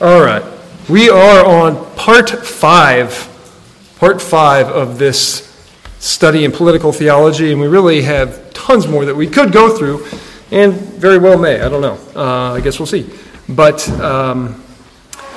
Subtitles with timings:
[0.00, 0.44] All right.
[0.88, 3.10] We are on part five,
[3.98, 5.44] part five of this
[5.98, 10.06] study in political theology, and we really have tons more that we could go through,
[10.52, 11.60] and very well may.
[11.60, 11.98] I don't know.
[12.14, 13.10] Uh, I guess we'll see.
[13.48, 14.62] But um,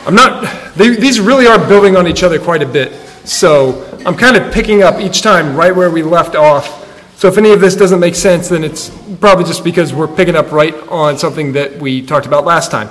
[0.05, 2.93] I'm not, they, these really are building on each other quite a bit.
[3.25, 7.17] So I'm kind of picking up each time right where we left off.
[7.17, 10.35] So if any of this doesn't make sense, then it's probably just because we're picking
[10.35, 12.89] up right on something that we talked about last time.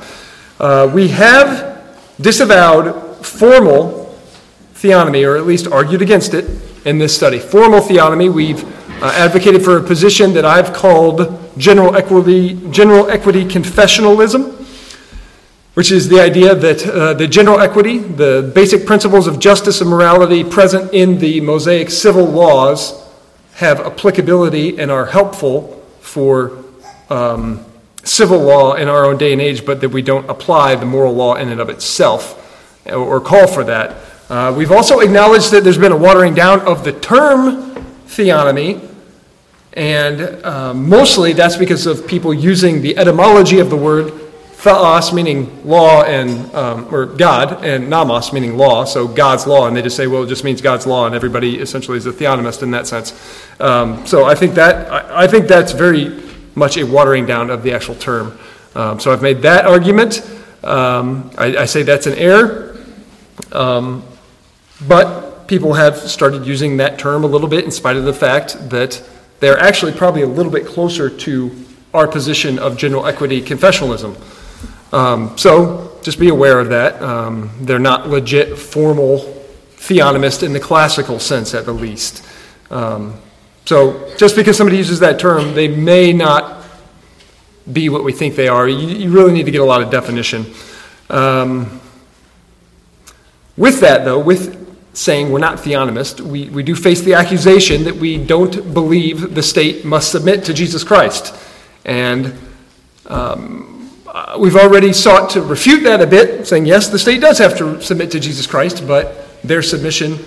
[0.61, 4.15] Uh, we have disavowed formal
[4.75, 6.45] theonomy, or at least argued against it
[6.85, 7.39] in this study.
[7.39, 8.63] Formal theonomy, we've
[9.03, 14.61] uh, advocated for a position that I've called general equity, general equity confessionalism
[15.75, 19.89] which is the idea that uh, the general equity, the basic principles of justice and
[19.89, 23.09] morality present in the Mosaic civil laws,
[23.55, 26.59] have applicability and are helpful for
[27.09, 27.65] um,
[28.05, 31.15] civil law in our own day and age, but that we don't apply the moral
[31.15, 32.37] law in and of itself
[32.87, 33.97] or call for that.
[34.29, 37.75] Uh, we've also acknowledged that there's been a watering down of the term
[38.07, 38.87] theonomy,
[39.73, 44.13] and uh, mostly that's because of people using the etymology of the word
[44.61, 49.75] Theos meaning law and, um, or God, and nomos meaning law, so God's law, and
[49.75, 52.63] they just say, well, it just means God's law, and everybody essentially is a theonomist
[52.63, 53.15] in that sense.
[53.59, 57.63] Um, so I think that, I, I, think that's very much a watering down of
[57.63, 58.39] the actual term.
[58.75, 60.23] Um, so I've made that argument.
[60.63, 62.85] Um, I, I, say that's an error.
[63.53, 64.05] Um,
[64.87, 68.71] but people have started using that term a little bit in spite of the fact
[68.71, 69.03] that
[69.41, 71.51] they're actually probably a little bit closer to
[71.95, 74.17] our position of general equity confessionalism.
[74.93, 77.01] Um, so just be aware of that.
[77.03, 79.19] Um, they're not legit formal
[79.77, 82.25] theonomists in the classical sense, at the least.
[82.71, 83.15] Um,
[83.65, 86.65] so just because somebody uses that term, they may not
[87.71, 88.69] be what we think they are.
[88.69, 90.47] You, you really need to get a lot of definition.
[91.09, 91.81] Um,
[93.57, 94.59] with that, though, with
[94.93, 99.43] saying we're not theonomists, we, we do face the accusation that we don't believe the
[99.43, 101.35] state must submit to Jesus Christ.
[101.85, 102.37] And
[103.07, 107.39] um, uh, we've already sought to refute that a bit, saying yes, the state does
[107.39, 110.19] have to submit to Jesus Christ, but their submission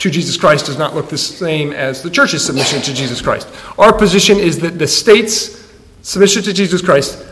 [0.00, 3.48] to Jesus Christ does not look the same as the church's submission to Jesus Christ.
[3.78, 5.70] Our position is that the state's
[6.02, 7.24] submission to Jesus Christ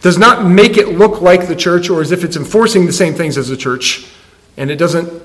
[0.00, 3.14] does not make it look like the church or as if it's enforcing the same
[3.14, 4.06] things as the church,
[4.56, 5.22] and it doesn't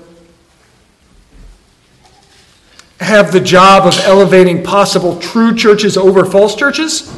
[3.00, 7.14] have the job of elevating possible true churches over false churches.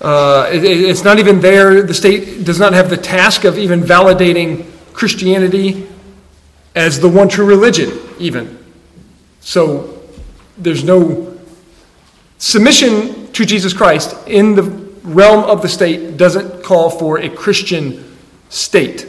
[0.00, 1.82] Uh, it, it's not even there.
[1.82, 5.86] The state does not have the task of even validating Christianity
[6.74, 8.58] as the one true religion, even.
[9.40, 10.02] So
[10.58, 11.38] there's no
[12.38, 14.62] submission to Jesus Christ in the
[15.04, 18.16] realm of the state doesn't call for a Christian
[18.48, 19.06] state.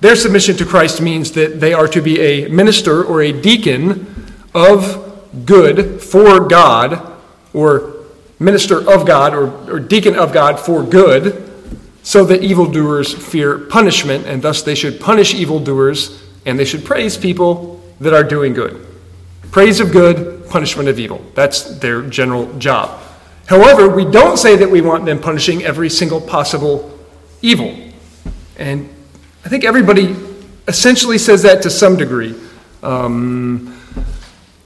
[0.00, 4.06] Their submission to Christ means that they are to be a minister or a deacon
[4.54, 5.02] of
[5.44, 7.14] good for God
[7.52, 7.94] or
[8.38, 11.42] minister of God or, or deacon of God for good,
[12.02, 17.16] so that evildoers fear punishment, and thus they should punish evildoers, and they should praise
[17.16, 18.86] people that are doing good.
[19.50, 21.24] Praise of good, punishment of evil.
[21.34, 23.00] That's their general job.
[23.46, 26.98] However, we don't say that we want them punishing every single possible
[27.42, 27.74] evil.
[28.58, 28.88] And
[29.44, 30.16] I think everybody
[30.66, 32.34] essentially says that to some degree.
[32.82, 33.78] Um,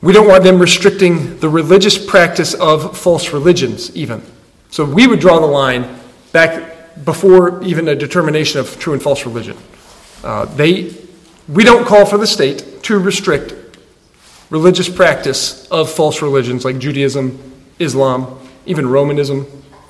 [0.02, 4.22] we don't want them restricting the religious practice of false religions, even.
[4.70, 6.00] So we would draw the line
[6.32, 9.56] back before even a determination of true and false religion.
[10.24, 10.94] Uh, they,
[11.48, 13.54] we don't call for the state to restrict
[14.50, 17.38] religious practice of false religions like Judaism,
[17.78, 18.36] Islam,
[18.66, 19.46] even Romanism,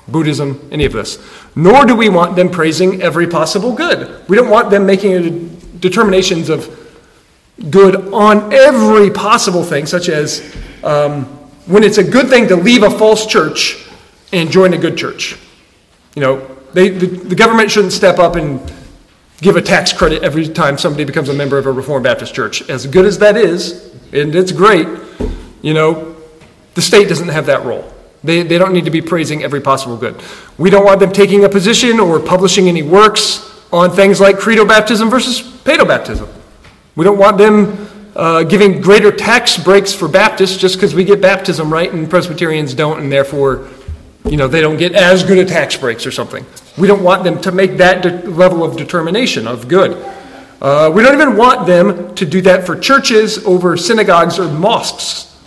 [0.07, 1.17] Buddhism, any of this.
[1.55, 4.27] Nor do we want them praising every possible good.
[4.29, 6.77] We don't want them making determinations of
[7.71, 11.25] good on every possible thing, such as um,
[11.65, 13.83] when it's a good thing to leave a false church
[14.31, 15.37] and join a good church.
[16.15, 18.61] You know, they, the, the government shouldn't step up and
[19.41, 22.69] give a tax credit every time somebody becomes a member of a Reformed Baptist church.
[22.69, 24.87] As good as that is, and it's great,
[25.61, 26.15] you know,
[26.75, 27.91] the state doesn't have that role.
[28.23, 30.21] They, they don't need to be praising every possible good.
[30.57, 34.65] We don't want them taking a position or publishing any works on things like credo
[34.65, 36.29] baptism versus pedo baptism.
[36.95, 41.21] We don't want them uh, giving greater tax breaks for Baptists just because we get
[41.21, 43.69] baptism right and Presbyterians don't, and therefore,
[44.25, 46.45] you know, they don't get as good a tax breaks or something.
[46.81, 49.91] We don't want them to make that de- level of determination of good.
[50.59, 55.39] Uh, we don't even want them to do that for churches over synagogues or mosques,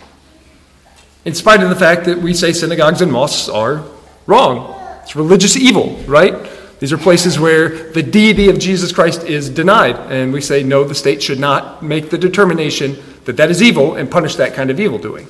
[1.25, 3.83] in spite of the fact that we say synagogues and mosques are
[4.27, 4.79] wrong.
[5.03, 6.33] It's religious evil, right?
[6.79, 9.97] These are places where the deity of Jesus Christ is denied.
[10.09, 12.95] And we say, no, the state should not make the determination
[13.25, 15.27] that that is evil and punish that kind of evil doing.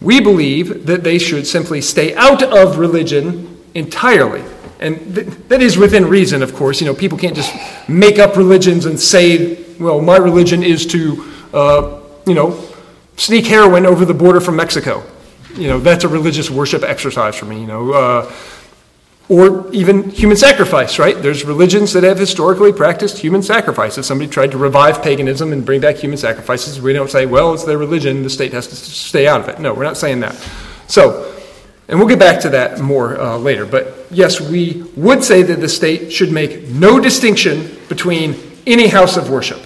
[0.00, 4.42] We believe that they should simply stay out of religion entirely.
[4.82, 6.80] And th- that is within reason, of course.
[6.80, 7.54] You know, people can't just
[7.88, 12.60] make up religions and say, well, my religion is to, uh, you know,
[13.16, 15.02] sneak heroin over the border from Mexico.
[15.54, 17.92] You know, that's a religious worship exercise for me, you know.
[17.92, 18.32] Uh,
[19.28, 21.16] or even human sacrifice, right?
[21.22, 23.96] There's religions that have historically practiced human sacrifice.
[23.96, 27.54] If somebody tried to revive paganism and bring back human sacrifices, we don't say, well,
[27.54, 29.60] it's their religion, the state has to stay out of it.
[29.60, 30.34] No, we're not saying that.
[30.86, 31.34] So,
[31.88, 33.64] and we'll get back to that more uh, later.
[33.64, 38.36] But yes, we would say that the state should make no distinction between
[38.66, 39.60] any house of worship.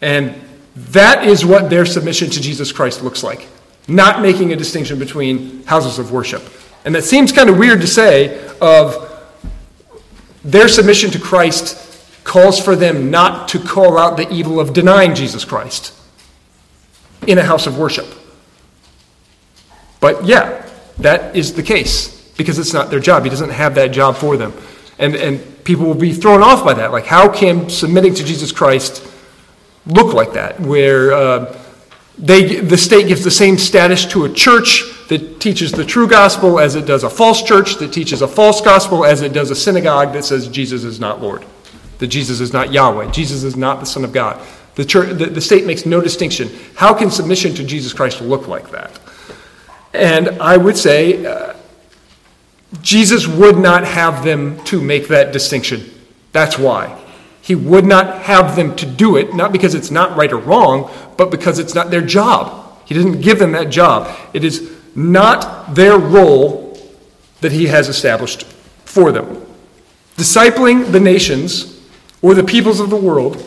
[0.00, 0.34] And
[0.74, 3.48] that is what their submission to Jesus Christ looks like,
[3.86, 6.42] not making a distinction between houses of worship.
[6.84, 9.06] And that seems kind of weird to say of
[10.42, 11.86] their submission to Christ
[12.24, 15.94] calls for them not to call out the evil of denying Jesus Christ
[17.26, 18.06] in a house of worship.
[20.00, 20.66] But yeah,
[20.98, 23.24] that is the case because it's not their job.
[23.24, 24.52] He doesn't have that job for them.
[24.98, 26.90] And, and people will be thrown off by that.
[26.90, 29.06] Like, how can submitting to Jesus Christ
[29.86, 30.58] look like that?
[30.58, 31.58] Where uh,
[32.18, 36.58] they, the state gives the same status to a church that teaches the true gospel
[36.58, 39.56] as it does a false church that teaches a false gospel as it does a
[39.56, 41.44] synagogue that says Jesus is not Lord,
[41.98, 44.40] that Jesus is not Yahweh, Jesus is not the Son of God.
[44.76, 46.48] The, church, the, the state makes no distinction.
[46.74, 48.98] How can submission to Jesus Christ look like that?
[49.92, 51.54] And I would say uh,
[52.82, 55.90] Jesus would not have them to make that distinction.
[56.32, 56.96] That's why.
[57.42, 60.90] He would not have them to do it, not because it's not right or wrong,
[61.16, 62.78] but because it's not their job.
[62.84, 64.16] He didn't give them that job.
[64.32, 66.78] It is not their role
[67.40, 68.44] that he has established
[68.84, 69.44] for them.
[70.16, 71.80] Discipling the nations
[72.22, 73.44] or the peoples of the world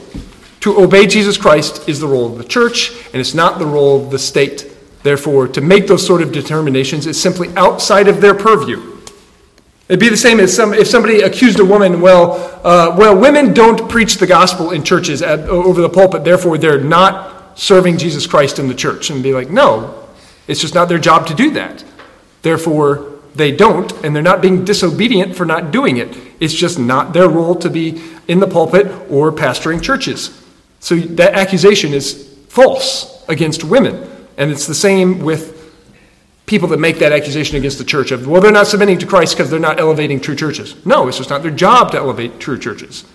[0.62, 4.02] to obey Jesus Christ is the role of the church, and it's not the role
[4.02, 4.72] of the state.
[5.04, 8.93] Therefore, to make those sort of determinations is simply outside of their purview.
[9.94, 13.54] It'd be the same as some, if somebody accused a woman, well, uh, well, women
[13.54, 18.25] don't preach the gospel in churches at, over the pulpit, therefore they're not serving Jesus
[18.25, 19.12] Christ in the church.
[19.12, 20.04] And be like, no,
[20.48, 21.84] it's just not their job to do that.
[22.42, 26.18] Therefore, they don't, and they're not being disobedient for not doing it.
[26.39, 30.44] It's just not their role to be in the pulpit or pastoring churches.
[30.80, 34.10] So that accusation is false against women.
[34.38, 35.53] And it's the same with
[36.45, 39.36] people that make that accusation against the church of, well, they're not submitting to Christ
[39.36, 40.86] because they're not elevating true churches.
[40.86, 43.06] No, it's just not their job to elevate true churches.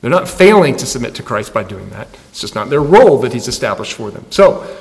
[0.00, 2.08] They're not failing to submit to Christ by doing that.
[2.30, 4.26] It's just not their role that He's established for them.
[4.30, 4.76] So,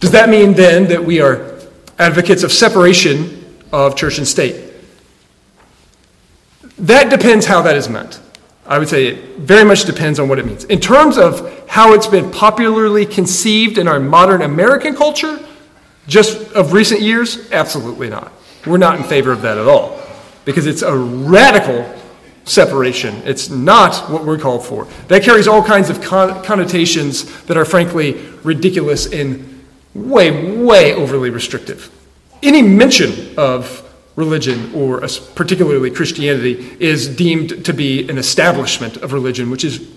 [0.00, 1.58] does that mean then that we are
[1.98, 4.74] advocates of separation of church and state?
[6.78, 8.20] That depends how that is meant.
[8.66, 10.64] I would say it very much depends on what it means.
[10.64, 15.38] In terms of how it's been popularly conceived in our modern American culture,
[16.06, 18.32] just of recent years, absolutely not.
[18.66, 20.00] We're not in favor of that at all
[20.44, 21.92] because it's a radical
[22.44, 23.14] separation.
[23.24, 24.86] It's not what we're called for.
[25.08, 28.14] That carries all kinds of con- connotations that are frankly
[28.44, 29.64] ridiculous and
[29.94, 31.90] way, way overly restrictive.
[32.42, 33.82] Any mention of
[34.14, 35.00] religion or
[35.34, 39.88] particularly Christianity is deemed to be an establishment of religion, which is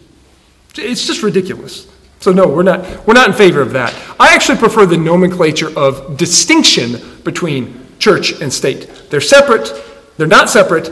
[0.75, 1.88] it's just ridiculous.
[2.19, 3.93] So no, we're not we're not in favor of that.
[4.19, 8.89] I actually prefer the nomenclature of distinction between church and state.
[9.09, 9.71] They're separate,
[10.17, 10.89] they're not separate,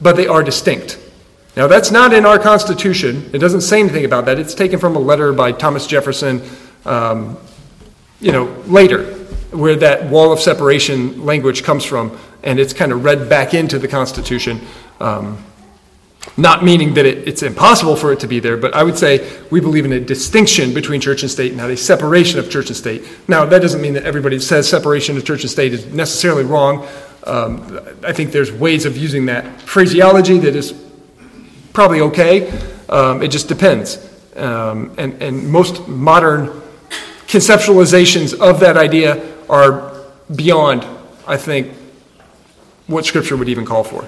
[0.00, 0.98] but they are distinct.
[1.56, 3.30] Now that's not in our Constitution.
[3.32, 4.38] It doesn't say anything about that.
[4.38, 6.42] It's taken from a letter by Thomas Jefferson
[6.84, 7.36] um,
[8.20, 9.14] you know, later,
[9.50, 13.78] where that wall of separation language comes from, and it's kind of read back into
[13.78, 14.60] the Constitution.
[15.00, 15.44] Um,
[16.36, 19.40] not meaning that it, it's impossible for it to be there, but I would say
[19.50, 22.76] we believe in a distinction between church and state, not a separation of church and
[22.76, 23.04] state.
[23.28, 26.86] Now, that doesn't mean that everybody says separation of church and state is necessarily wrong.
[27.24, 30.74] Um, I think there's ways of using that phraseology that is
[31.72, 32.50] probably okay.
[32.88, 33.98] Um, it just depends.
[34.36, 36.48] Um, and, and most modern
[37.26, 40.04] conceptualizations of that idea are
[40.34, 40.86] beyond,
[41.26, 41.72] I think,
[42.86, 44.04] what Scripture would even call for.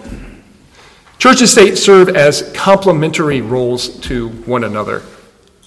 [1.18, 5.02] Church and state serve as complementary roles to one another.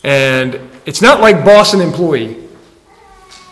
[0.04, 2.38] And it's not like boss and employee.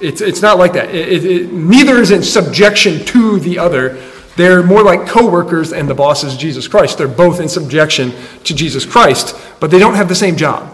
[0.01, 0.95] It's, it's not like that.
[0.95, 4.01] It, it, it, neither is in subjection to the other.
[4.37, 6.97] They're more like co workers, and the boss is Jesus Christ.
[6.97, 8.13] They're both in subjection
[8.45, 10.73] to Jesus Christ, but they don't have the same job.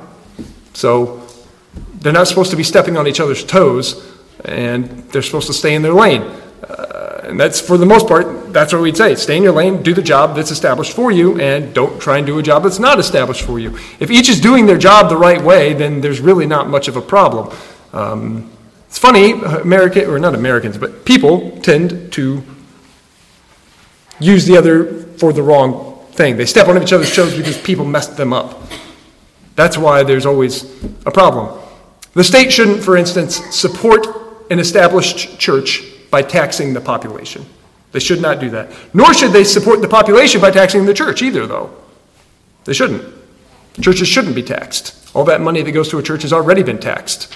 [0.74, 1.26] So
[1.96, 4.14] they're not supposed to be stepping on each other's toes,
[4.44, 6.22] and they're supposed to stay in their lane.
[6.22, 9.16] Uh, And that's, for the most part, that's what we'd say.
[9.16, 12.28] Stay in your lane, do the job that's established for you, and don't try and
[12.28, 13.78] do a job that's not established for you.
[14.00, 16.98] If each is doing their job the right way, then there's really not much of
[16.98, 17.56] a problem.
[17.94, 18.52] Um,
[18.88, 22.44] it's funny, American, or not Americans, but people tend to
[24.20, 26.38] use the other for the wrong thing.
[26.38, 28.62] They step on each other's toes because people messed them up.
[29.56, 30.64] That's why there's always
[31.06, 31.60] a problem.
[32.14, 34.06] The state shouldn't, for instance, support
[34.52, 35.84] an established church
[36.16, 37.46] by taxing the population.
[37.92, 38.72] They should not do that.
[38.94, 41.76] Nor should they support the population by taxing the church either, though.
[42.64, 43.04] They shouldn't.
[43.82, 45.14] Churches shouldn't be taxed.
[45.14, 47.36] All that money that goes to a church has already been taxed.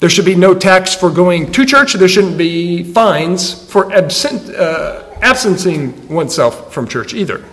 [0.00, 1.92] There should be no tax for going to church.
[1.92, 7.44] There shouldn't be fines for absent, uh, absencing oneself from church either.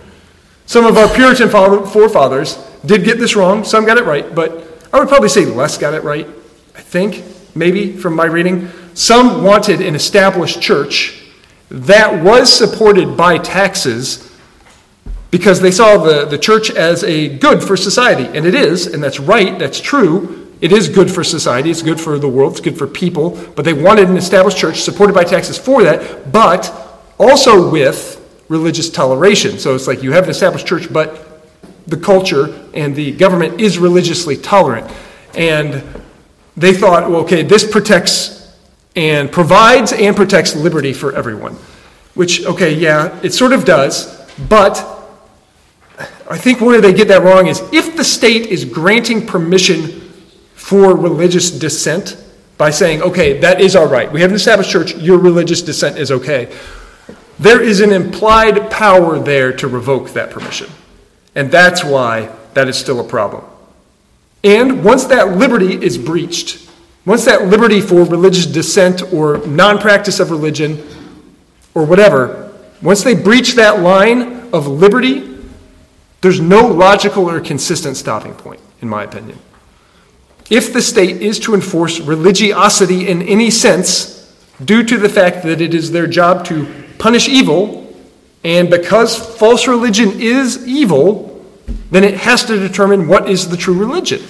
[0.65, 3.65] Some of our Puritan forefathers did get this wrong.
[3.65, 4.49] Some got it right, but
[4.93, 6.25] I would probably say less got it right.
[6.73, 7.21] I think,
[7.53, 8.71] maybe from my reading.
[8.93, 11.23] Some wanted an established church
[11.69, 14.31] that was supported by taxes
[15.31, 18.25] because they saw the, the church as a good for society.
[18.37, 20.49] And it is, and that's right, that's true.
[20.59, 23.65] It is good for society, it's good for the world, it's good for people, but
[23.65, 26.71] they wanted an established church supported by taxes for that, but
[27.17, 28.17] also with
[28.49, 29.57] religious toleration.
[29.57, 31.47] So it's like you have an established church, but
[31.87, 34.91] the culture and the government is religiously tolerant.
[35.33, 35.83] And
[36.57, 38.40] they thought, well, okay, this protects
[38.95, 41.53] and provides and protects liberty for everyone.
[42.13, 44.19] Which, okay, yeah, it sort of does,
[44.49, 44.77] but
[46.29, 50.01] I think where they get that wrong is if the state is granting permission
[50.55, 52.17] for religious dissent
[52.57, 54.11] by saying, okay, that is all right.
[54.11, 56.55] We have an established church, your religious dissent is okay.
[57.39, 60.67] There is an implied power there to revoke that permission.
[61.33, 63.43] And that's why that is still a problem.
[64.43, 66.69] And once that liberty is breached,
[67.05, 70.83] once that liberty for religious dissent or non practice of religion
[71.73, 75.37] or whatever, once they breach that line of liberty,
[76.21, 79.39] there's no logical or consistent stopping point, in my opinion.
[80.49, 84.21] If the state is to enforce religiosity in any sense,
[84.63, 86.67] due to the fact that it is their job to
[86.99, 87.95] punish evil,
[88.43, 91.45] and because false religion is evil,
[91.89, 94.21] then it has to determine what is the true religion.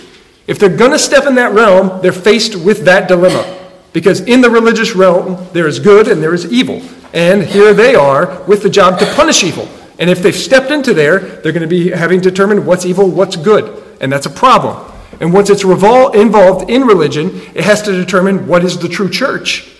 [0.51, 3.70] If they're going to step in that realm, they're faced with that dilemma.
[3.93, 6.81] Because in the religious realm, there is good and there is evil.
[7.13, 9.65] And here they are with the job to punish evil.
[9.98, 13.38] And if they've stepped into there, they're going to be having determined what's evil, what's
[13.38, 13.81] good.
[14.01, 14.91] And that's a problem.
[15.22, 19.10] And once it's revol- involved in religion, it has to determine what is the true
[19.10, 19.72] church.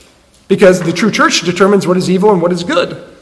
[0.48, 3.13] Because the true church determines what is evil and what is good.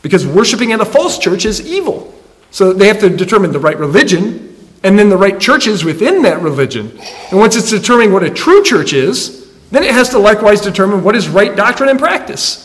[0.00, 2.14] Because worshiping at a false church is evil.
[2.52, 4.53] So they have to determine the right religion
[4.84, 6.96] and then the right churches within that religion.
[7.30, 11.02] And once it's determining what a true church is, then it has to likewise determine
[11.02, 12.60] what is right doctrine and practice.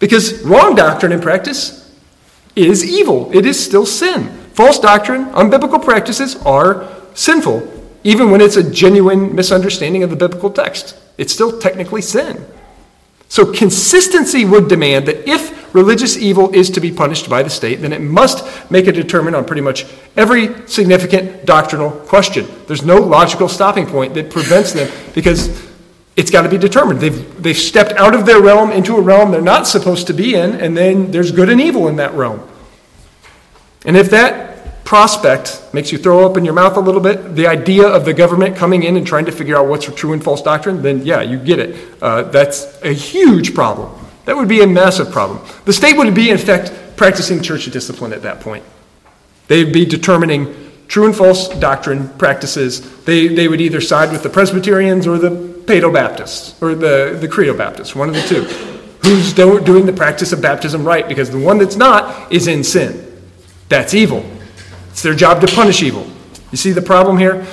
[0.00, 1.94] Because wrong doctrine and practice
[2.56, 4.28] is evil, it is still sin.
[4.54, 7.70] False doctrine, unbiblical practices are sinful
[8.04, 10.96] even when it's a genuine misunderstanding of the biblical text.
[11.16, 12.44] It's still technically sin.
[13.28, 17.82] So, consistency would demand that if religious evil is to be punished by the state,
[17.82, 19.84] then it must make a determination on pretty much
[20.16, 22.46] every significant doctrinal question.
[22.66, 25.68] There's no logical stopping point that prevents them because
[26.16, 27.00] it's got to be determined.
[27.00, 30.34] They've, they've stepped out of their realm into a realm they're not supposed to be
[30.34, 32.48] in, and then there's good and evil in that realm.
[33.84, 37.48] And if that prospect makes you throw up in your mouth a little bit, the
[37.48, 40.40] idea of the government coming in and trying to figure out what's true and false
[40.40, 42.00] doctrine, then yeah, you get it.
[42.00, 44.03] Uh, that's a huge problem.
[44.24, 45.40] That would be a massive problem.
[45.64, 48.64] The state would be, in effect, practicing church discipline at that point.
[49.48, 53.04] They'd be determining true and false doctrine practices.
[53.04, 57.28] They, they would either side with the Presbyterians or the Paedo Baptists or the, the
[57.28, 58.42] Credo Baptists, one of the two.
[59.02, 61.06] Who's do, doing the practice of baptism right?
[61.06, 63.22] Because the one that's not is in sin.
[63.68, 64.24] That's evil.
[64.90, 66.06] It's their job to punish evil.
[66.50, 67.44] You see the problem here?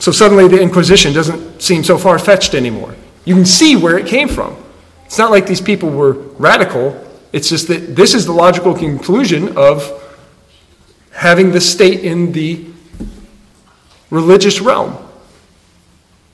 [0.00, 2.94] So suddenly the Inquisition doesn't seem so far fetched anymore.
[3.24, 4.56] You can see where it came from.
[5.08, 9.56] It's not like these people were radical, it's just that this is the logical conclusion
[9.56, 9.90] of
[11.12, 12.66] having the state in the
[14.10, 14.98] religious realm.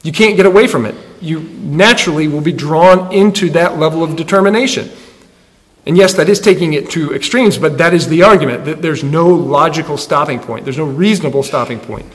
[0.02, 0.96] You can't get away from it.
[1.20, 4.90] You naturally will be drawn into that level of determination.
[5.86, 9.04] And yes, that is taking it to extremes, but that is the argument that there's
[9.04, 12.06] no logical stopping point, there's no reasonable stopping point.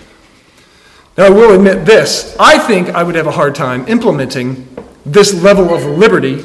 [1.17, 4.67] Now, I will admit this I think I would have a hard time implementing
[5.05, 6.41] this level of liberty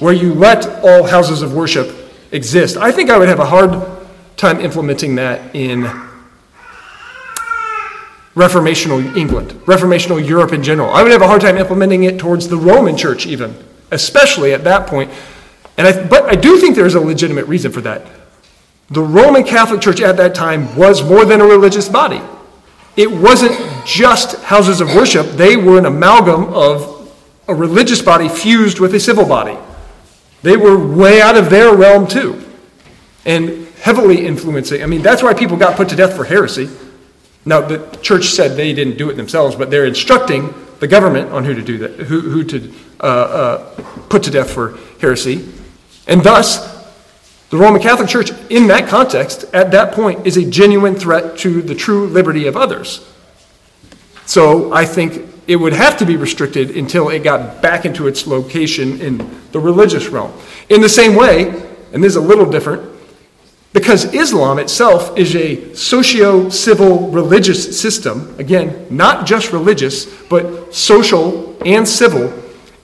[0.00, 1.94] where you let all houses of worship
[2.32, 2.76] exist.
[2.76, 3.82] I think I would have a hard
[4.36, 5.90] time implementing that in
[8.34, 10.90] Reformational England, Reformational Europe in general.
[10.90, 13.56] I would have a hard time implementing it towards the Roman church, even,
[13.90, 15.10] especially at that point.
[15.78, 18.06] And I, but I do think there's a legitimate reason for that.
[18.90, 22.20] The Roman Catholic Church at that time was more than a religious body.
[22.96, 26.95] It wasn't just houses of worship, they were an amalgam of
[27.48, 29.56] a religious body fused with a civil body.
[30.42, 32.44] They were way out of their realm, too,
[33.24, 34.82] and heavily influencing.
[34.82, 36.68] I mean, that's why people got put to death for heresy.
[37.44, 41.44] Now, the church said they didn't do it themselves, but they're instructing the government on
[41.44, 45.48] who to do that, who, who to uh, uh, put to death for heresy.
[46.06, 46.74] And thus,
[47.50, 51.62] the Roman Catholic Church, in that context, at that point, is a genuine threat to
[51.62, 53.06] the true liberty of others.
[54.26, 58.26] So I think it would have to be restricted until it got back into its
[58.26, 59.18] location in
[59.52, 60.32] the religious realm.
[60.68, 61.48] In the same way,
[61.92, 62.96] and this is a little different,
[63.72, 71.56] because Islam itself is a socio civil religious system, again, not just religious, but social
[71.64, 72.32] and civil,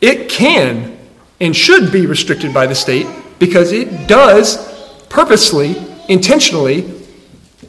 [0.00, 0.98] it can
[1.40, 3.06] and should be restricted by the state
[3.38, 4.68] because it does
[5.08, 5.76] purposely,
[6.08, 7.02] intentionally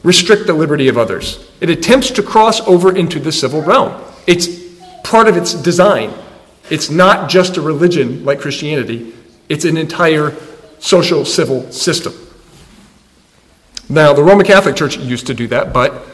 [0.02, 1.50] restrict the liberty of others.
[1.60, 4.00] It attempts to cross over into the civil realm.
[4.26, 4.63] It's
[5.04, 6.12] part of its design.
[6.70, 9.14] It's not just a religion like Christianity,
[9.48, 10.34] it's an entire
[10.80, 12.12] social civil system.
[13.88, 16.06] Now, the Roman Catholic Church used to do that, but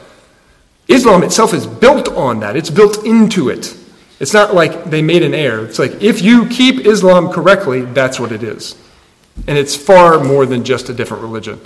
[0.88, 2.56] Islam itself is built on that.
[2.56, 3.76] It's built into it.
[4.18, 5.64] It's not like they made an error.
[5.64, 8.76] It's like if you keep Islam correctly, that's what it is.
[9.46, 11.60] And it's far more than just a different religion.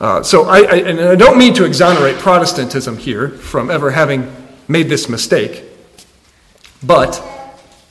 [0.00, 4.34] Uh, so, I, I, and I don't mean to exonerate Protestantism here from ever having
[4.66, 5.62] made this mistake,
[6.82, 7.22] but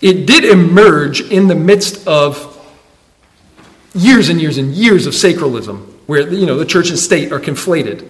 [0.01, 2.46] it did emerge in the midst of
[3.93, 7.39] years and years and years of sacralism where you know the church and state are
[7.39, 8.08] conflated.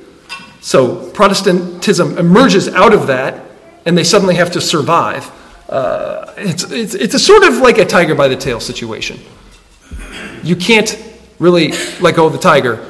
[0.61, 3.45] So Protestantism emerges out of that,
[3.85, 5.29] and they suddenly have to survive.
[5.69, 9.19] Uh, it's, it's, it's a sort of like a tiger by the tail situation.
[10.43, 10.97] You can't
[11.39, 12.85] really let go of the tiger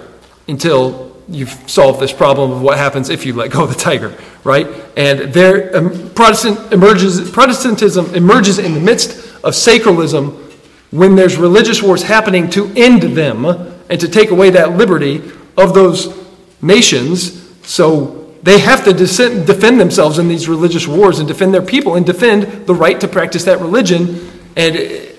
[0.48, 4.16] until you've solved this problem of what happens if you let go of the tiger,
[4.44, 4.68] right?
[4.98, 10.46] And there, um, Protestant emerges, Protestantism emerges in the midst of sacralism
[10.92, 15.22] when there's religious wars happening to end them and to take away that liberty
[15.58, 16.18] of those
[16.62, 17.48] nations.
[17.64, 22.06] So they have to defend themselves in these religious wars and defend their people and
[22.06, 24.32] defend the right to practice that religion.
[24.56, 25.16] And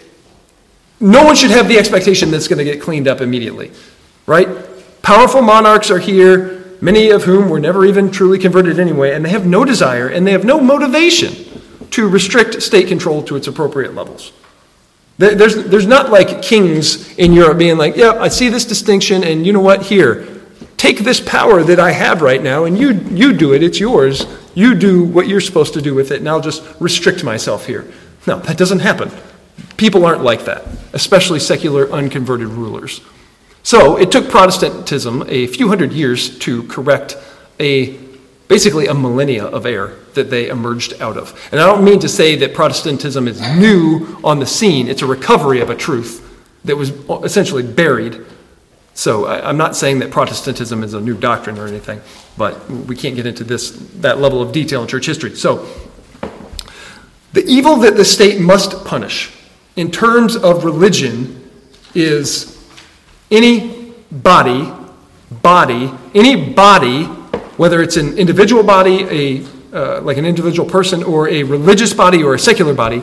[0.98, 3.70] no one should have the expectation that's going to get cleaned up immediately,
[4.26, 4.48] right?
[5.02, 9.30] Powerful monarchs are here, many of whom were never even truly converted anyway, and they
[9.30, 11.34] have no desire and they have no motivation
[11.90, 14.32] to restrict state control to its appropriate levels.
[15.18, 19.46] There's, there's not like kings in Europe being like, yeah, I see this distinction, and
[19.46, 19.82] you know what?
[19.82, 20.26] Here,
[20.78, 24.24] take this power that I have right now, and you, you do it, it's yours.
[24.54, 27.84] You do what you're supposed to do with it, and I'll just restrict myself here.
[28.26, 29.10] No, that doesn't happen.
[29.76, 33.02] People aren't like that, especially secular, unconverted rulers.
[33.70, 37.16] So it took Protestantism a few hundred years to correct
[37.60, 37.96] a
[38.48, 41.40] basically a millennia of error that they emerged out of.
[41.52, 45.06] And I don't mean to say that Protestantism is new on the scene, it's a
[45.06, 46.90] recovery of a truth that was
[47.22, 48.20] essentially buried.
[48.94, 52.00] So I, am not saying that Protestantism is a new doctrine or anything,
[52.36, 55.36] but we can't get into this that level of detail in church history.
[55.36, 55.68] So
[57.34, 59.30] the evil that the state must punish
[59.76, 61.48] in terms of religion
[61.94, 62.49] is
[63.30, 64.72] any body,
[65.30, 67.08] body, any body
[67.60, 72.22] whether it's an individual body, a, uh, like an individual person, or a religious body
[72.22, 73.02] or a secular body,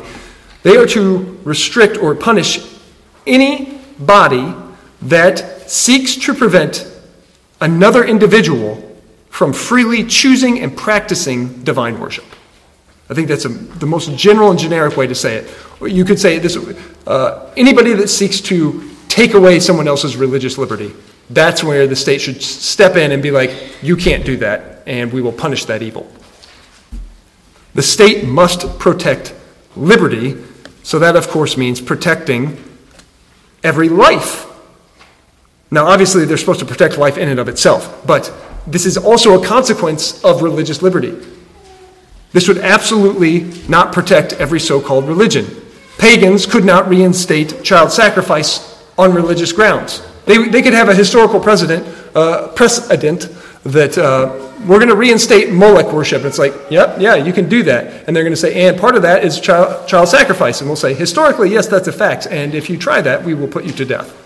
[0.63, 2.59] they are to restrict or punish
[3.27, 4.55] any body
[5.03, 6.91] that seeks to prevent
[7.61, 8.81] another individual
[9.29, 12.25] from freely choosing and practicing divine worship.
[13.11, 15.91] I think that's a, the most general and generic way to say it.
[15.91, 16.57] You could say this
[17.05, 20.93] uh, anybody that seeks to take away someone else's religious liberty
[21.29, 25.11] that's where the state should step in and be like, you can't do that, and
[25.11, 26.09] we will punish that evil.
[27.73, 29.33] The state must protect
[29.75, 30.41] liberty,
[30.83, 32.63] so that, of course, means protecting
[33.63, 34.45] every life.
[35.69, 38.33] Now, obviously, they're supposed to protect life in and of itself, but
[38.65, 41.13] this is also a consequence of religious liberty.
[42.31, 45.45] This would absolutely not protect every so called religion.
[45.97, 48.66] Pagans could not reinstate child sacrifice
[48.97, 50.01] on religious grounds.
[50.25, 53.29] They, they could have a historical precedent, uh, precedent
[53.63, 56.23] that uh, we're going to reinstate Moloch worship.
[56.23, 58.07] It's like, yep, yeah, you can do that.
[58.07, 60.61] And they're going to say, and part of that is child, child sacrifice.
[60.61, 62.27] And we'll say, historically, yes, that's a fact.
[62.27, 64.23] And if you try that, we will put you to death.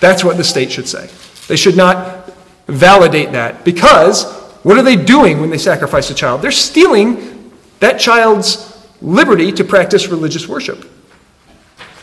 [0.00, 1.08] That's what the state should say.
[1.48, 2.30] They should not
[2.66, 4.30] validate that because
[4.62, 6.42] what are they doing when they sacrifice a child?
[6.42, 10.84] They're stealing that child's liberty to practice religious worship.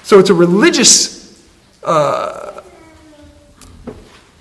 [0.03, 1.24] So it's a religious
[1.85, 2.61] uh,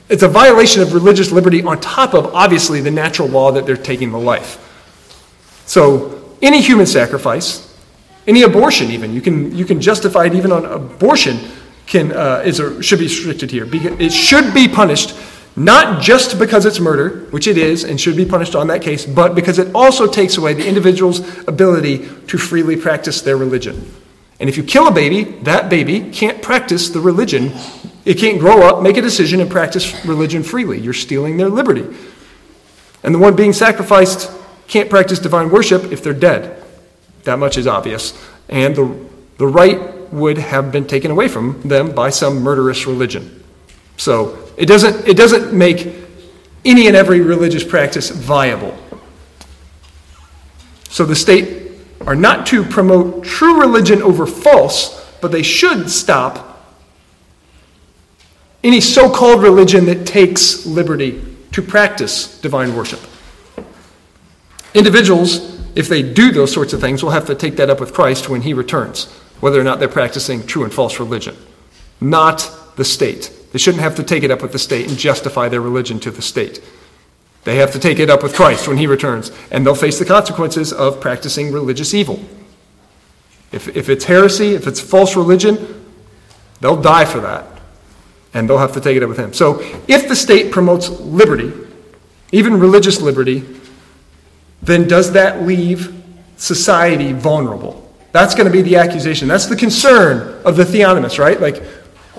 [0.09, 3.77] it's a violation of religious liberty on top of, obviously, the natural law that they're
[3.77, 4.61] taking the life.
[5.67, 7.75] So, any human sacrifice,
[8.27, 11.39] any abortion, even, you can, you can justify it even on abortion,
[11.87, 13.67] can, uh, is a, should be restricted here.
[13.73, 15.17] It should be punished
[15.57, 19.07] not just because it's murder, which it is and should be punished on that case,
[19.07, 23.89] but because it also takes away the individual's ability to freely practice their religion.
[24.41, 27.53] And if you kill a baby, that baby can't practice the religion.
[28.05, 30.81] It can't grow up, make a decision, and practice religion freely.
[30.81, 31.87] You're stealing their liberty.
[33.03, 34.31] And the one being sacrificed
[34.67, 36.63] can't practice divine worship if they're dead.
[37.25, 38.13] That much is obvious.
[38.49, 43.43] And the, the right would have been taken away from them by some murderous religion.
[43.97, 45.95] So it doesn't, it doesn't make
[46.65, 48.77] any and every religious practice viable.
[50.89, 51.64] So the state
[52.07, 56.51] are not to promote true religion over false, but they should stop
[58.63, 63.01] any so called religion that takes liberty to practice divine worship.
[64.73, 67.93] Individuals, if they do those sorts of things, will have to take that up with
[67.93, 69.05] Christ when he returns,
[69.41, 71.37] whether or not they're practicing true and false religion,
[72.01, 73.31] not the state.
[73.53, 76.11] They shouldn't have to take it up with the state and justify their religion to
[76.11, 76.61] the state.
[77.45, 80.05] They have to take it up with Christ when he returns, and they'll face the
[80.05, 82.19] consequences of practicing religious evil.
[83.53, 85.87] If, if it's heresy, if it's false religion,
[86.61, 87.47] they'll die for that,
[88.33, 89.33] and they'll have to take it up with him.
[89.33, 91.53] So if the state promotes liberty,
[92.33, 93.45] even religious liberty,
[94.63, 96.03] then does that leave
[96.37, 97.81] society vulnerable?
[98.13, 99.29] That's going to be the accusation.
[99.29, 101.41] That's the concern of the theonomists, right?
[101.41, 101.63] Like,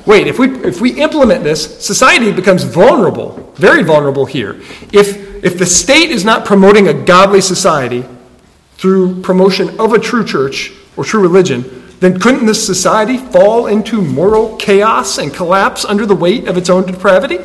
[0.06, 4.62] wait, if we, if we implement this, society becomes vulnerable, very vulnerable here.
[4.91, 8.06] If, if the state is not promoting a godly society
[8.78, 14.02] through promotion of a true church or true religion, then couldn't this society fall into
[14.02, 17.39] moral chaos and collapse under the weight of its own depravity?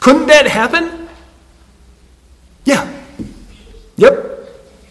[0.00, 1.08] Couldn't that happen?
[2.64, 2.90] Yeah.
[3.96, 4.48] Yep.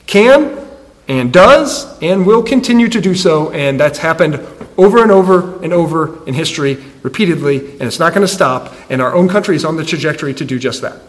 [0.08, 0.68] Can
[1.08, 4.36] and does and will continue to do so, and that's happened
[4.78, 9.02] over and over and over in history, repeatedly, and it's not going to stop, and
[9.02, 11.02] our own country is on the trajectory to do just that.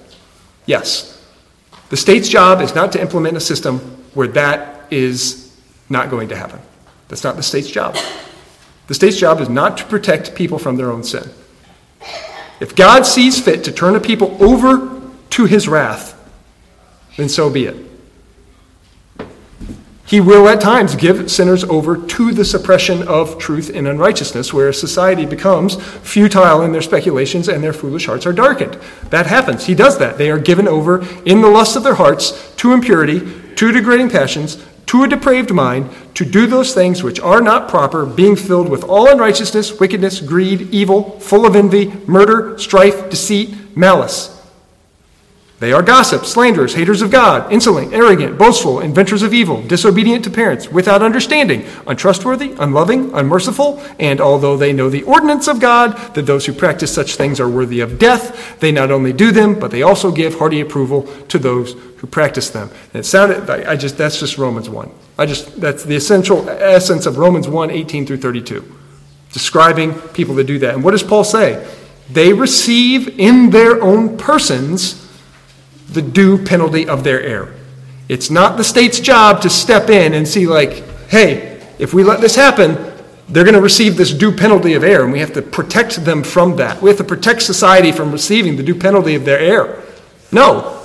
[0.66, 1.22] Yes,
[1.90, 3.79] the state's job is not to implement a system
[4.14, 5.55] where that is
[5.88, 6.61] not going to happen.
[7.09, 7.96] That's not the state's job.
[8.87, 11.29] The state's job is not to protect people from their own sin.
[12.61, 16.18] If God sees fit to turn a people over to his wrath,
[17.16, 17.92] then so be it.
[20.05, 24.73] He will at times give sinners over to the suppression of truth and unrighteousness, where
[24.73, 28.79] society becomes futile in their speculations and their foolish hearts are darkened.
[29.11, 29.67] That happens.
[29.67, 30.19] He does that.
[30.19, 33.21] They are given over in the lust of their hearts to impurity,
[33.55, 38.05] to degrading passions, to a depraved mind, to do those things which are not proper,
[38.05, 44.42] being filled with all unrighteousness, wickedness, greed, evil, full of envy, murder, strife, deceit, malice.
[45.62, 50.31] They are gossips, slanderers, haters of God, insolent, arrogant, boastful, inventors of evil, disobedient to
[50.31, 56.27] parents, without understanding, untrustworthy, unloving, unmerciful, and although they know the ordinance of God, that
[56.27, 59.70] those who practice such things are worthy of death, they not only do them, but
[59.70, 62.68] they also give hearty approval to those who practice them.
[62.92, 64.90] And it sounded, I just, that's just Romans 1.
[65.16, 68.64] I just, that's the essential essence of Romans 1, 18 through 32,
[69.31, 70.75] describing people that do that.
[70.75, 71.64] And what does Paul say?
[72.11, 75.02] They receive in their own persons
[75.93, 77.55] the due penalty of their error.
[78.09, 82.21] It's not the state's job to step in and see, like, hey, if we let
[82.21, 82.93] this happen,
[83.29, 86.23] they're going to receive this due penalty of error, and we have to protect them
[86.23, 86.83] from that.
[86.83, 89.83] We have to protect society from receiving the due penalty of their error.
[90.31, 90.79] No.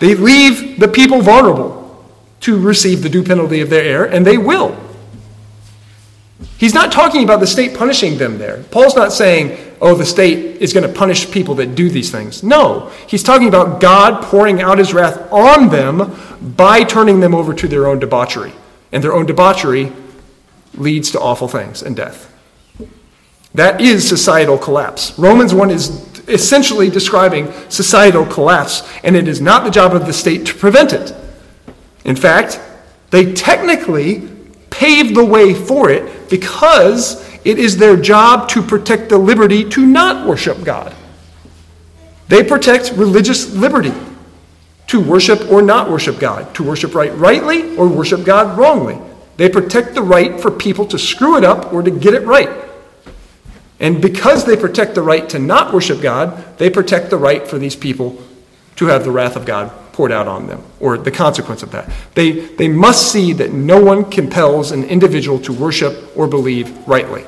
[0.00, 2.04] They leave the people vulnerable
[2.40, 4.76] to receive the due penalty of their error, and they will.
[6.58, 8.62] He's not talking about the state punishing them there.
[8.64, 12.42] Paul's not saying, oh, the state is going to punish people that do these things.
[12.42, 16.16] No, he's talking about God pouring out his wrath on them
[16.56, 18.52] by turning them over to their own debauchery.
[18.92, 19.92] And their own debauchery
[20.74, 22.30] leads to awful things and death.
[23.54, 25.16] That is societal collapse.
[25.18, 25.88] Romans 1 is
[26.28, 30.92] essentially describing societal collapse, and it is not the job of the state to prevent
[30.92, 31.14] it.
[32.04, 32.60] In fact,
[33.10, 34.28] they technically
[34.70, 39.86] pave the way for it because it is their job to protect the liberty to
[39.86, 40.94] not worship God.
[42.28, 43.92] They protect religious liberty
[44.86, 48.98] to worship or not worship God, to worship right rightly or worship God wrongly.
[49.36, 52.50] They protect the right for people to screw it up or to get it right.
[53.80, 57.58] And because they protect the right to not worship God, they protect the right for
[57.58, 58.22] these people
[58.76, 61.88] to have the wrath of God poured out on them, or the consequence of that.
[62.14, 67.24] They, they must see that no one compels an individual to worship or believe rightly.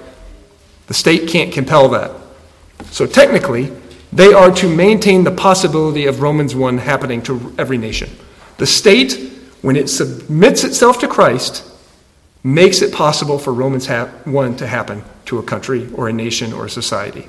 [0.86, 2.12] The state can't compel that.
[2.90, 3.72] So technically,
[4.12, 8.10] They are to maintain the possibility of Romans 1 happening to every nation.
[8.56, 11.64] The state, when it submits itself to Christ,
[12.42, 16.66] makes it possible for Romans 1 to happen to a country or a nation or
[16.66, 17.28] a society.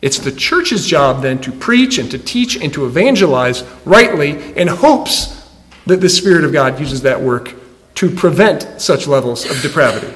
[0.00, 4.68] It's the church's job then to preach and to teach and to evangelize rightly in
[4.68, 5.50] hopes
[5.84, 7.54] that the Spirit of God uses that work
[7.96, 10.14] to prevent such levels of depravity.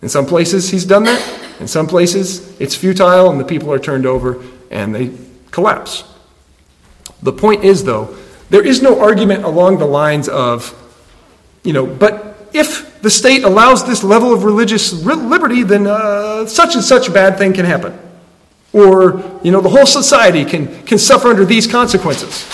[0.00, 1.41] In some places, He's done that.
[1.60, 5.12] In some places, it's futile and the people are turned over and they
[5.50, 6.04] collapse.
[7.22, 8.16] The point is, though,
[8.50, 10.74] there is no argument along the lines of,
[11.62, 16.74] you know, but if the state allows this level of religious liberty, then uh, such
[16.74, 17.98] and such bad thing can happen.
[18.72, 22.46] Or, you know, the whole society can, can suffer under these consequences.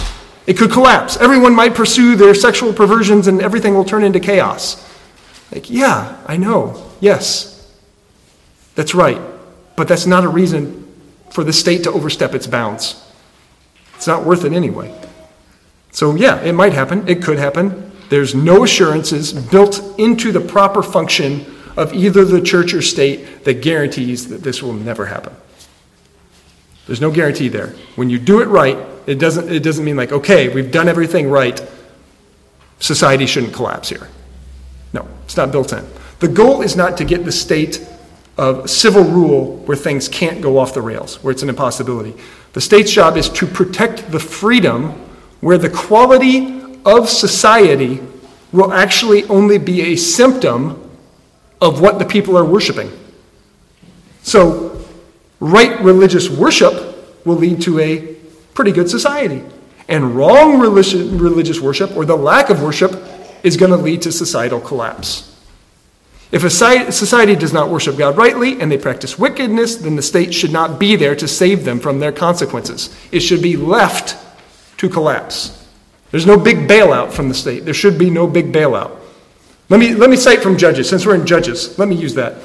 [0.46, 1.16] It could collapse.
[1.18, 4.84] Everyone might pursue their sexual perversions and everything will turn into chaos.
[5.52, 6.82] Like, yeah, I know.
[7.00, 7.57] Yes.
[8.78, 9.20] That's right.
[9.74, 10.86] But that's not a reason
[11.32, 13.04] for the state to overstep its bounds.
[13.96, 14.94] It's not worth it anyway.
[15.90, 17.08] So, yeah, it might happen.
[17.08, 17.90] It could happen.
[18.08, 21.44] There's no assurances built into the proper function
[21.76, 25.34] of either the church or state that guarantees that this will never happen.
[26.86, 27.74] There's no guarantee there.
[27.96, 31.28] When you do it right, it doesn't, it doesn't mean like, okay, we've done everything
[31.28, 31.60] right,
[32.78, 34.06] society shouldn't collapse here.
[34.92, 35.84] No, it's not built in.
[36.20, 37.84] The goal is not to get the state
[38.38, 42.14] of civil rule where things can't go off the rails, where it's an impossibility.
[42.54, 44.92] The state's job is to protect the freedom
[45.40, 48.00] where the quality of society
[48.52, 50.90] will actually only be a symptom
[51.60, 52.90] of what the people are worshiping.
[54.22, 54.78] So,
[55.40, 58.14] Right religious worship will lead to a
[58.54, 59.44] pretty good society.
[59.88, 62.92] And wrong religious worship, or the lack of worship,
[63.42, 65.27] is going to lead to societal collapse.
[66.30, 70.34] If a society does not worship God rightly and they practice wickedness, then the state
[70.34, 72.94] should not be there to save them from their consequences.
[73.10, 74.16] It should be left
[74.78, 75.66] to collapse.
[76.10, 77.64] There's no big bailout from the state.
[77.64, 78.98] There should be no big bailout.
[79.70, 81.78] Let me, let me cite from Judges, since we're in Judges.
[81.78, 82.36] Let me use that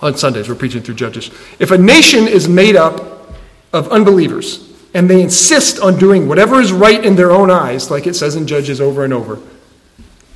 [0.00, 0.48] on Sundays.
[0.48, 1.30] We're preaching through Judges.
[1.58, 3.34] If a nation is made up
[3.72, 8.06] of unbelievers and they insist on doing whatever is right in their own eyes, like
[8.06, 9.40] it says in Judges over and over,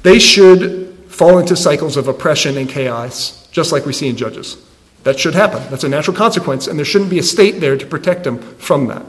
[0.02, 0.81] they should
[1.22, 4.56] fall into cycles of oppression and chaos, just like we see in Judges.
[5.04, 5.62] That should happen.
[5.70, 8.88] That's a natural consequence, and there shouldn't be a state there to protect them from
[8.88, 9.06] that,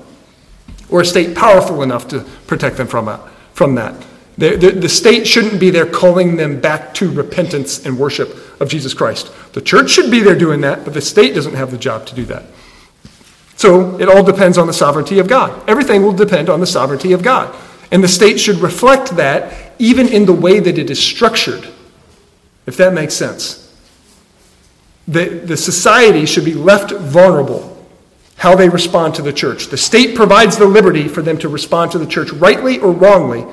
[0.91, 3.19] or a state powerful enough to protect them from,
[3.53, 3.95] from that.
[4.37, 8.69] The, the, the, state shouldn't be there calling them back to repentance and worship of
[8.69, 9.31] Jesus Christ.
[9.53, 12.15] The church should be there doing that, but the state doesn't have the job to
[12.15, 12.43] do that.
[13.55, 15.67] So it all depends on the sovereignty of God.
[15.67, 17.55] Everything will depend on the sovereignty of God.
[17.91, 21.72] And the state should reflect that even in the way that it is structured,
[22.65, 23.59] if that makes sense.
[25.07, 27.69] The, the society should be left vulnerable
[28.37, 29.67] how they respond to the church.
[29.67, 33.45] The state provides the liberty for them to respond to the church rightly or wrongly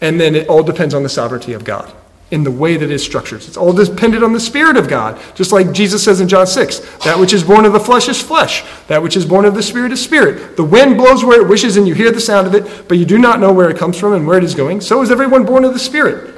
[0.00, 1.92] and then it all depends on the sovereignty of God
[2.32, 3.42] in the way that it's structured.
[3.44, 5.20] It's all dependent on the Spirit of God.
[5.36, 8.20] Just like Jesus says in John 6 that which is born of the flesh is
[8.20, 10.56] flesh, that which is born of the Spirit is spirit.
[10.56, 13.04] The wind blows where it wishes, and you hear the sound of it, but you
[13.04, 14.80] do not know where it comes from and where it is going.
[14.80, 16.35] So is everyone born of the Spirit.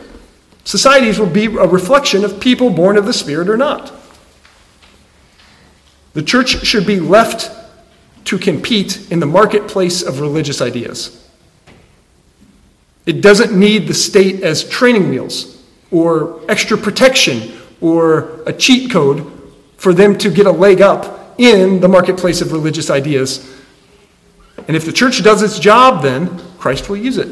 [0.68, 3.90] Societies will be a reflection of people born of the Spirit or not.
[6.12, 7.50] The church should be left
[8.26, 11.26] to compete in the marketplace of religious ideas.
[13.06, 19.24] It doesn't need the state as training wheels or extra protection or a cheat code
[19.78, 23.58] for them to get a leg up in the marketplace of religious ideas.
[24.66, 27.28] And if the church does its job, then Christ will use it.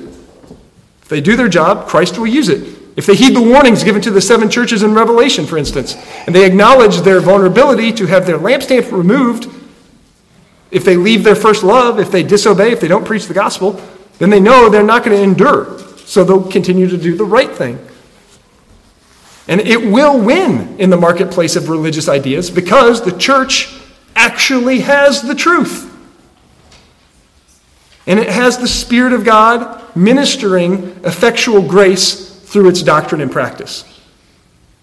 [1.03, 2.76] If they do their job, Christ will use it.
[2.97, 6.35] If they heed the warnings given to the seven churches in Revelation, for instance, and
[6.35, 9.49] they acknowledge their vulnerability to have their lampstand removed,
[10.71, 13.81] if they leave their first love, if they disobey, if they don't preach the gospel,
[14.19, 15.79] then they know they're not going to endure.
[16.07, 17.79] So they'll continue to do the right thing.
[19.47, 23.79] And it will win in the marketplace of religious ideas because the church
[24.17, 25.93] actually has the truth.
[28.07, 33.85] And it has the Spirit of God ministering effectual grace through its doctrine and practice.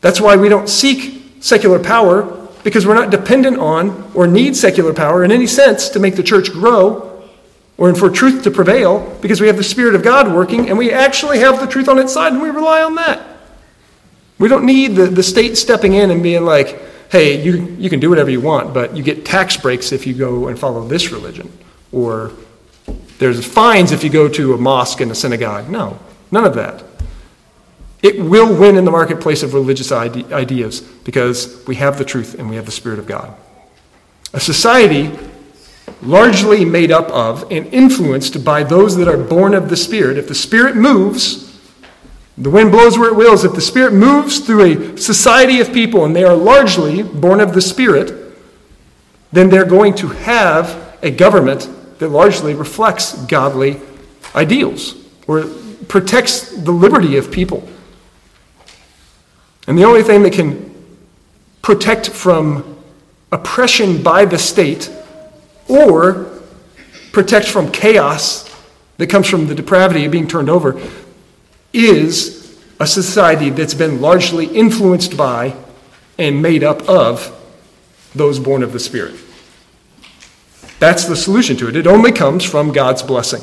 [0.02, 2.24] That's why we don't seek secular power
[2.64, 6.24] because we're not dependent on or need secular power in any sense to make the
[6.24, 7.10] church grow
[7.78, 10.92] or for truth to prevail because we have the Spirit of God working and we
[10.92, 13.26] actually have the truth on its side and we rely on that.
[14.40, 18.00] We don't need the, the state stepping in and being like, hey, you, you can
[18.00, 21.12] do whatever you want, but you get tax breaks if you go and follow this
[21.12, 21.52] religion.
[21.92, 22.32] Or
[23.20, 25.70] there's fines if you go to a mosque and a synagogue.
[25.70, 25.98] No,
[26.32, 26.84] none of that.
[28.04, 32.38] It will win in the marketplace of religious ide- ideas because we have the truth
[32.38, 33.34] and we have the Spirit of God.
[34.34, 35.18] A society
[36.02, 40.18] largely made up of and influenced by those that are born of the Spirit.
[40.18, 41.58] If the Spirit moves,
[42.38, 43.46] the wind blows where it wills.
[43.46, 47.54] If the Spirit moves through a society of people and they are largely born of
[47.54, 48.36] the Spirit,
[49.32, 53.80] then they're going to have a government that largely reflects godly
[54.36, 55.46] ideals or
[55.88, 57.68] protects the liberty of people.
[59.68, 60.74] And the only thing that can
[61.62, 62.78] protect from
[63.32, 64.92] oppression by the state
[65.68, 66.42] or
[67.12, 68.50] protect from chaos
[68.98, 70.80] that comes from the depravity of being turned over
[71.72, 75.56] is a society that's been largely influenced by
[76.18, 77.40] and made up of
[78.14, 79.16] those born of the Spirit.
[80.80, 81.76] That's the solution to it.
[81.76, 83.42] It only comes from God's blessing.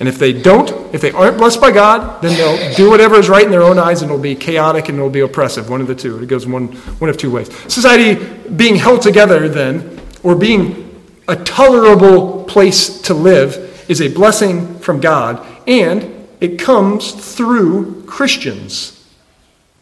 [0.00, 3.28] And if they don't, if they aren't blessed by God, then they'll do whatever is
[3.28, 5.70] right in their own eyes and it'll be chaotic and it'll be oppressive.
[5.70, 6.22] One of the two.
[6.22, 7.50] It goes one, one of two ways.
[7.72, 14.78] Society being held together, then, or being a tolerable place to live, is a blessing
[14.80, 15.44] from God.
[15.66, 18.98] And it comes through Christians.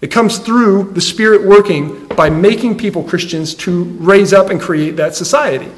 [0.01, 4.93] It comes through the Spirit working by making people Christians to raise up and create
[4.93, 5.71] that society.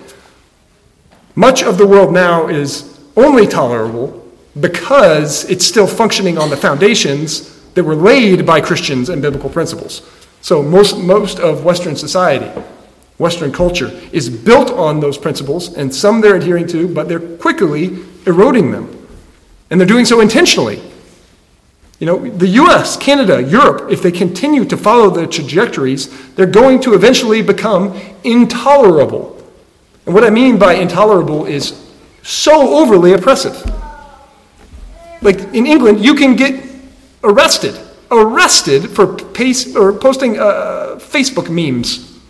[1.35, 4.22] Much of the world now is only tolerable
[4.61, 10.03] because it's still functioning on the foundations that were laid by Christians and biblical principles.
[10.43, 12.51] So, most, most of Western society,
[13.19, 17.99] Western culture, is built on those principles, and some they're adhering to, but they're quickly
[18.27, 19.09] eroding them.
[19.71, 20.83] And they're doing so intentionally.
[21.99, 26.81] You know, the US, Canada, Europe, if they continue to follow the trajectories, they're going
[26.81, 29.41] to eventually become intolerable.
[30.05, 31.81] And what I mean by intolerable is
[32.25, 33.62] so overly oppressive.
[35.23, 36.65] Like in England, you can get
[37.25, 37.79] arrested,
[38.11, 42.21] arrested for pace, or posting uh, Facebook memes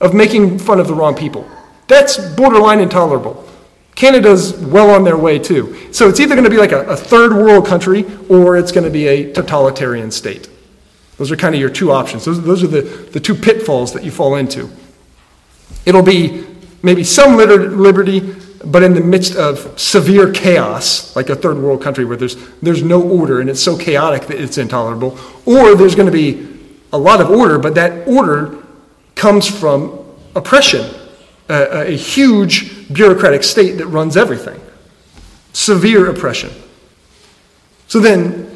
[0.00, 1.48] of making fun of the wrong people.
[1.88, 3.46] That's borderline intolerable.
[3.94, 5.92] Canada's well on their way too.
[5.92, 8.84] So it's either going to be like a, a third world country or it's going
[8.84, 10.50] to be a totalitarian state.
[11.16, 12.26] Those are kind of your two options.
[12.26, 14.70] Those, those are the, the two pitfalls that you fall into.
[15.86, 16.44] It'll be
[16.82, 18.20] maybe some liberty,
[18.66, 22.82] but in the midst of severe chaos, like a third world country where there's, there's
[22.82, 26.58] no order and it's so chaotic that it's intolerable, or there's going to be
[26.92, 28.62] a lot of order, but that order
[29.14, 30.88] comes from oppression,
[31.48, 34.60] a, a huge bureaucratic state that runs everything,
[35.52, 36.50] severe oppression.
[37.88, 38.52] So then,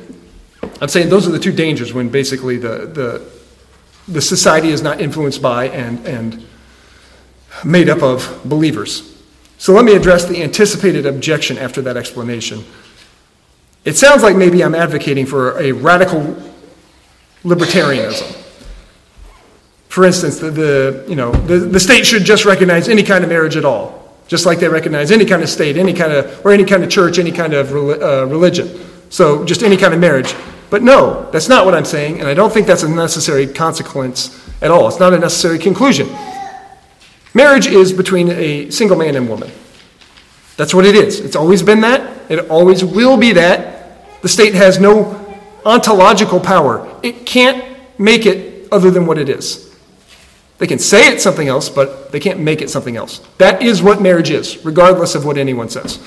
[0.81, 3.31] I'm saying those are the two dangers when basically the, the,
[4.09, 6.47] the society is not influenced by and, and
[7.65, 9.10] made up of believers.
[9.61, 12.65] So let me address the anticipated objection after that explanation.
[13.85, 16.35] It sounds like maybe I'm advocating for a radical
[17.45, 18.43] libertarianism.
[19.89, 23.29] For instance, the, the you know, the, the state should just recognize any kind of
[23.29, 26.53] marriage at all, just like they recognize any kind of state, any kind of, or
[26.53, 28.81] any kind of church, any kind of uh, religion.
[29.11, 30.35] So just any kind of marriage.
[30.71, 34.43] But no, that's not what I'm saying, and I don't think that's a necessary consequence
[34.63, 34.89] at all.
[34.89, 36.09] It's not a necessary conclusion.
[37.33, 39.51] Marriage is between a single man and woman.
[40.57, 41.21] That's what it is.
[41.21, 42.31] It's always been that.
[42.31, 44.21] It always will be that.
[44.23, 45.17] The state has no
[45.65, 46.99] ontological power.
[47.03, 47.65] It can't
[47.99, 49.75] make it other than what it is.
[50.59, 53.21] They can say it's something else, but they can't make it something else.
[53.39, 55.99] That is what marriage is, regardless of what anyone says.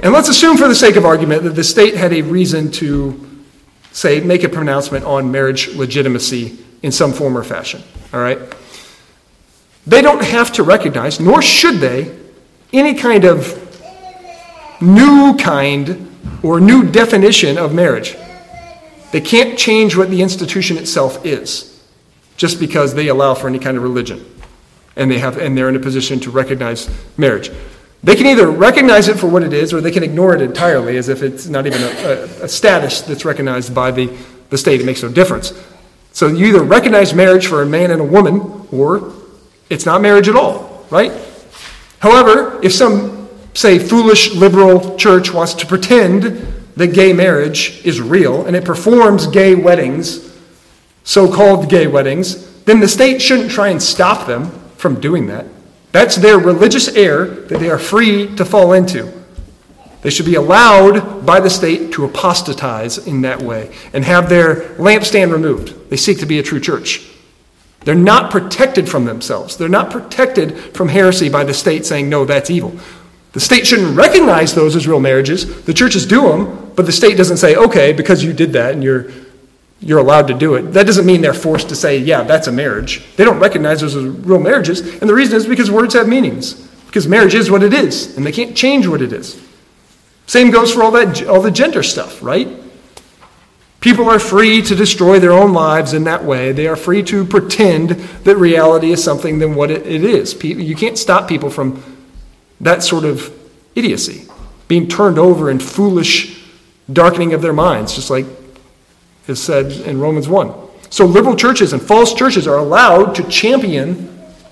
[0.00, 3.44] And let's assume, for the sake of argument, that the state had a reason to,
[3.92, 7.82] say, make a pronouncement on marriage legitimacy in some form or fashion.
[8.12, 8.38] All right?
[9.86, 12.16] They don't have to recognize, nor should they,
[12.72, 13.56] any kind of
[14.80, 16.06] new kind
[16.42, 18.16] or new definition of marriage.
[19.12, 21.66] They can't change what the institution itself is
[22.36, 24.24] just because they allow for any kind of religion
[24.96, 27.50] and they have and they're in a position to recognize marriage.
[28.02, 30.96] They can either recognize it for what it is or they can ignore it entirely
[30.96, 34.16] as if it's not even a, a, a status that's recognized by the,
[34.48, 34.80] the state.
[34.80, 35.52] It makes no difference.
[36.12, 39.12] So you either recognize marriage for a man and a woman or
[39.70, 41.12] it's not marriage at all, right?
[42.00, 46.24] However, if some, say, foolish liberal church wants to pretend
[46.76, 50.36] that gay marriage is real and it performs gay weddings,
[51.04, 55.46] so called gay weddings, then the state shouldn't try and stop them from doing that.
[55.92, 59.12] That's their religious error that they are free to fall into.
[60.02, 64.56] They should be allowed by the state to apostatize in that way and have their
[64.76, 65.90] lampstand removed.
[65.90, 67.06] They seek to be a true church.
[67.84, 69.56] They're not protected from themselves.
[69.56, 72.74] They're not protected from heresy by the state saying, no, that's evil.
[73.32, 75.64] The state shouldn't recognize those as real marriages.
[75.64, 78.82] The churches do them, but the state doesn't say, okay, because you did that and
[78.82, 79.10] you're,
[79.80, 80.72] you're allowed to do it.
[80.72, 83.02] That doesn't mean they're forced to say, yeah, that's a marriage.
[83.16, 84.80] They don't recognize those as real marriages.
[85.00, 86.68] And the reason is because words have meanings.
[86.90, 89.40] because marriage is what it is, and they can't change what it is.
[90.26, 92.48] Same goes for all that all the gender stuff, right?
[93.80, 96.52] People are free to destroy their own lives in that way.
[96.52, 100.42] They are free to pretend that reality is something than what it is.
[100.44, 101.82] You can't stop people from
[102.60, 103.34] that sort of
[103.74, 104.28] idiocy,
[104.68, 106.44] being turned over in foolish
[106.92, 108.26] darkening of their minds, just like
[109.26, 110.52] is said in Romans 1.
[110.90, 114.08] So liberal churches and false churches are allowed to champion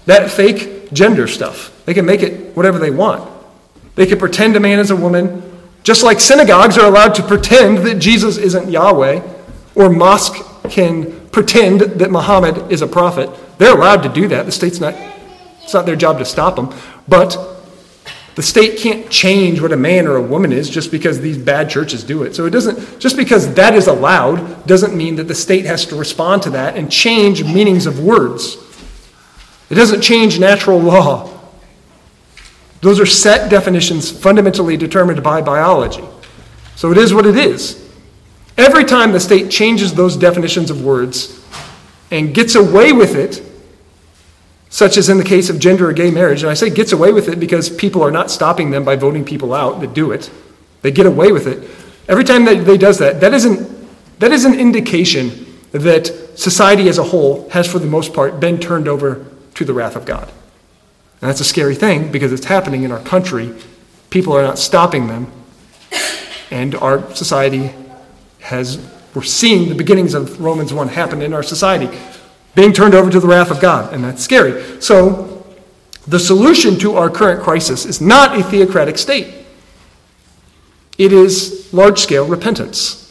[0.06, 1.84] that fake gender stuff.
[1.84, 3.28] They can make it whatever they want.
[3.96, 5.42] They can pretend a man is a woman,
[5.82, 9.22] just like synagogues are allowed to pretend that Jesus isn't Yahweh,
[9.74, 13.30] or mosque can pretend that Muhammad is a prophet.
[13.58, 14.46] They're allowed to do that.
[14.46, 14.94] The state's not,
[15.62, 16.74] it's not their job to stop them.
[17.06, 17.36] But
[18.34, 21.68] the state can't change what a man or a woman is just because these bad
[21.68, 22.36] churches do it.
[22.36, 25.96] So it doesn't, just because that is allowed, doesn't mean that the state has to
[25.96, 28.56] respond to that and change meanings of words.
[29.70, 31.37] It doesn't change natural law.
[32.80, 36.04] Those are set definitions fundamentally determined by biology.
[36.76, 37.84] So it is what it is.
[38.56, 41.44] Every time the state changes those definitions of words
[42.10, 43.42] and gets away with it,
[44.70, 47.12] such as in the case of gender or gay marriage, and I say gets away
[47.12, 50.30] with it because people are not stopping them by voting people out that do it.
[50.82, 51.70] They get away with it.
[52.08, 53.78] Every time that they does that, that isn't
[54.18, 56.06] that is an indication that
[56.38, 59.96] society as a whole has for the most part been turned over to the wrath
[59.96, 60.30] of God.
[61.20, 63.54] And that's a scary thing because it's happening in our country.
[64.10, 65.30] People are not stopping them.
[66.50, 67.72] And our society
[68.40, 68.78] has,
[69.14, 71.90] we're seeing the beginnings of Romans 1 happen in our society,
[72.54, 73.92] being turned over to the wrath of God.
[73.92, 74.80] And that's scary.
[74.80, 75.34] So,
[76.06, 79.34] the solution to our current crisis is not a theocratic state,
[80.96, 83.04] it is large scale repentance.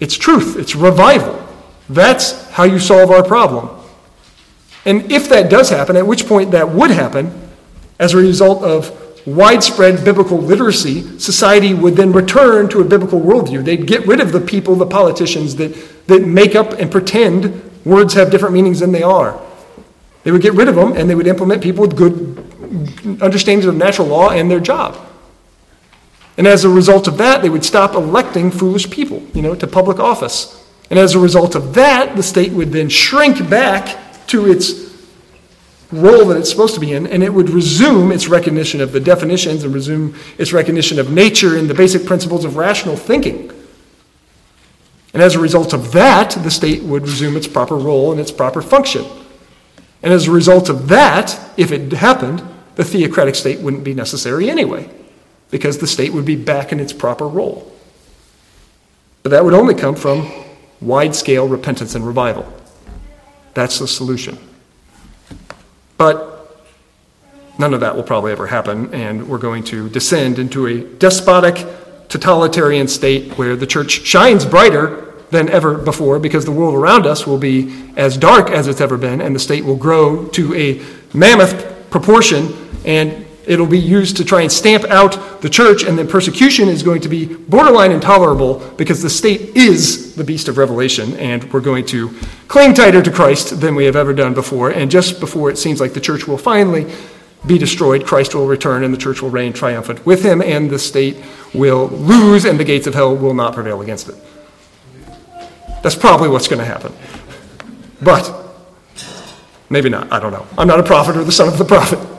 [0.00, 1.44] It's truth, it's revival.
[1.88, 3.77] That's how you solve our problem.
[4.88, 7.30] And if that does happen, at which point that would happen,
[7.98, 8.90] as a result of
[9.26, 13.62] widespread biblical literacy, society would then return to a biblical worldview.
[13.62, 15.76] They'd get rid of the people, the politicians that,
[16.06, 19.38] that make up and pretend words have different meanings than they are.
[20.22, 23.76] They would get rid of them and they would implement people with good understandings of
[23.76, 24.96] natural law and their job.
[26.38, 29.66] And as a result of that, they would stop electing foolish people, you know, to
[29.66, 30.66] public office.
[30.88, 34.88] And as a result of that, the state would then shrink back to its
[35.90, 39.00] role that it's supposed to be in, and it would resume its recognition of the
[39.00, 43.50] definitions and resume its recognition of nature and the basic principles of rational thinking.
[45.14, 48.30] And as a result of that, the state would resume its proper role and its
[48.30, 49.06] proper function.
[50.02, 52.42] And as a result of that, if it happened,
[52.76, 54.88] the theocratic state wouldn't be necessary anyway,
[55.50, 57.72] because the state would be back in its proper role.
[59.22, 60.30] But that would only come from
[60.80, 62.52] wide scale repentance and revival.
[63.58, 64.38] That's the solution.
[65.96, 66.62] But
[67.58, 71.66] none of that will probably ever happen, and we're going to descend into a despotic,
[72.08, 77.26] totalitarian state where the church shines brighter than ever before because the world around us
[77.26, 80.80] will be as dark as it's ever been, and the state will grow to a
[81.12, 82.54] mammoth proportion,
[82.84, 86.82] and It'll be used to try and stamp out the church, and then persecution is
[86.82, 91.62] going to be borderline intolerable because the state is the beast of Revelation, and we're
[91.62, 92.10] going to
[92.46, 94.68] cling tighter to Christ than we have ever done before.
[94.68, 96.92] And just before it seems like the church will finally
[97.46, 100.78] be destroyed, Christ will return, and the church will reign triumphant with him, and the
[100.78, 101.16] state
[101.54, 104.16] will lose, and the gates of hell will not prevail against it.
[105.82, 106.92] That's probably what's going to happen.
[108.02, 108.30] But
[109.70, 110.12] maybe not.
[110.12, 110.46] I don't know.
[110.58, 112.17] I'm not a prophet or the son of the prophet.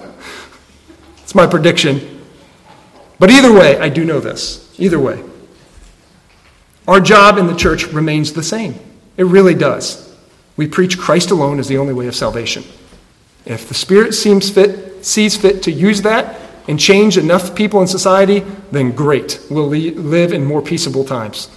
[1.29, 2.25] It's my prediction.
[3.19, 4.73] But either way, I do know this.
[4.79, 5.23] Either way.
[6.87, 8.73] Our job in the church remains the same.
[9.15, 10.11] It really does.
[10.57, 12.63] We preach Christ alone as the only way of salvation.
[13.45, 17.85] If the Spirit seems fit, sees fit to use that and change enough people in
[17.85, 18.39] society,
[18.71, 19.39] then great.
[19.51, 21.47] We'll live in more peaceable times.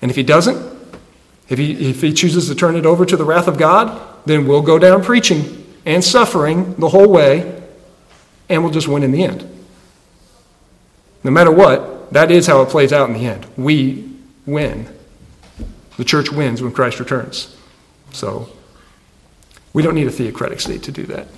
[0.00, 0.94] And if He doesn't,
[1.48, 4.46] if he, if he chooses to turn it over to the wrath of God, then
[4.46, 7.61] we'll go down preaching and suffering the whole way
[8.52, 9.48] and we'll just win in the end.
[11.24, 13.46] No matter what, that is how it plays out in the end.
[13.56, 14.10] We
[14.44, 14.86] win.
[15.96, 17.56] The church wins when Christ returns.
[18.12, 18.50] So,
[19.72, 21.28] we don't need a theocratic state to do that.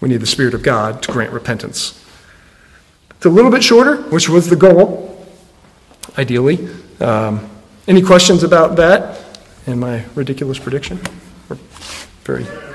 [0.00, 2.04] We need the Spirit of God to grant repentance.
[3.12, 5.26] It's a little bit shorter, which was the goal,
[6.18, 6.68] ideally.
[6.98, 7.48] Um,
[7.86, 11.00] any questions about that and my ridiculous prediction?
[12.24, 12.69] very.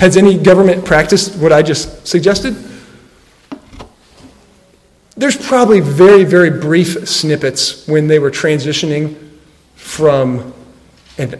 [0.00, 2.56] Has any government practiced what I just suggested?
[5.14, 9.14] There's probably very, very brief snippets when they were transitioning
[9.74, 10.54] from
[11.18, 11.38] an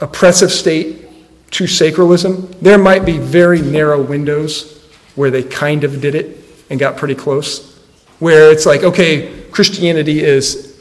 [0.00, 1.08] oppressive state
[1.52, 2.52] to sacralism.
[2.60, 6.36] There might be very narrow windows where they kind of did it
[6.70, 7.78] and got pretty close,
[8.18, 10.80] where it's like, okay, Christianity is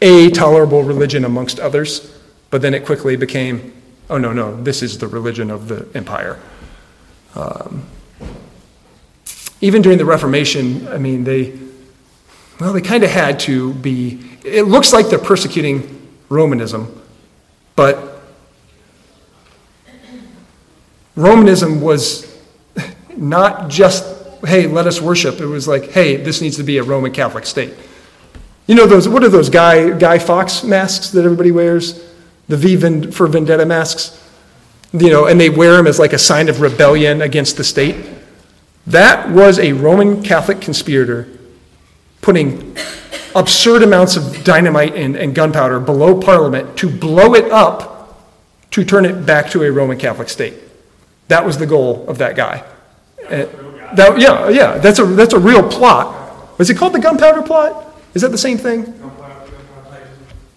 [0.00, 2.16] a tolerable religion amongst others,
[2.50, 3.79] but then it quickly became,
[4.10, 6.38] oh no, no, this is the religion of the empire.
[7.34, 7.86] Um,
[9.60, 11.56] even during the Reformation, I mean, they,
[12.58, 17.00] well, they kind of had to be, it looks like they're persecuting Romanism,
[17.76, 18.22] but
[21.14, 22.38] Romanism was
[23.16, 24.04] not just,
[24.44, 25.40] hey, let us worship.
[25.40, 27.74] It was like, hey, this needs to be a Roman Catholic state.
[28.66, 32.09] You know those, what are those Guy, Guy Fawkes masks that everybody wears?
[32.50, 34.20] The V for Vendetta masks?
[34.92, 37.94] You know, and they wear them as like a sign of rebellion against the state.
[38.88, 41.28] That was a Roman Catholic conspirator
[42.22, 42.76] putting
[43.36, 48.18] absurd amounts of dynamite and, and gunpowder below Parliament to blow it up
[48.72, 50.54] to turn it back to a Roman Catholic state.
[51.28, 52.64] That was the goal of that guy.
[53.26, 53.46] Uh,
[53.94, 56.58] that, yeah, yeah, that's a, that's a real plot.
[56.58, 57.94] Was it called the gunpowder plot?
[58.14, 58.92] Is that the same thing?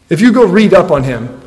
[0.10, 1.42] If you go read up on him,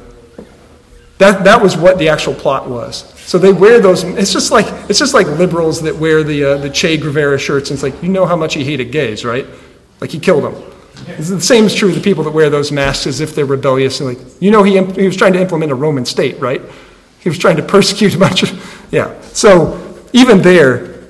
[1.18, 3.12] that, that was what the actual plot was.
[3.26, 4.04] So they wear those.
[4.04, 7.70] It's just like it's just like liberals that wear the uh, the Che Guevara shirts.
[7.70, 9.46] And it's like you know how much he hated gays, right?
[10.00, 10.54] Like he killed them.
[11.18, 14.00] The same is true of the people that wear those masks as if they're rebellious.
[14.00, 16.62] And like you know he he was trying to implement a Roman state, right?
[17.18, 19.20] He was trying to persecute a bunch of yeah.
[19.22, 21.08] So even there,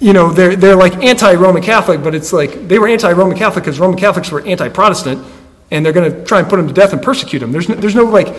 [0.00, 3.78] you know, they're they're like anti-Roman Catholic, but it's like they were anti-Roman Catholic because
[3.78, 5.24] Roman Catholics were anti-Protestant
[5.70, 7.52] and they're going to try and put them to death and persecute them.
[7.52, 8.34] There's no, there's no like,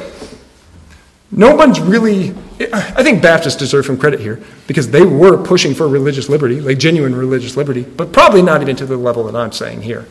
[1.31, 2.31] no one's really,
[2.73, 6.77] I think Baptists deserve some credit here because they were pushing for religious liberty, like
[6.77, 10.07] genuine religious liberty, but probably not even to the level that I'm saying here.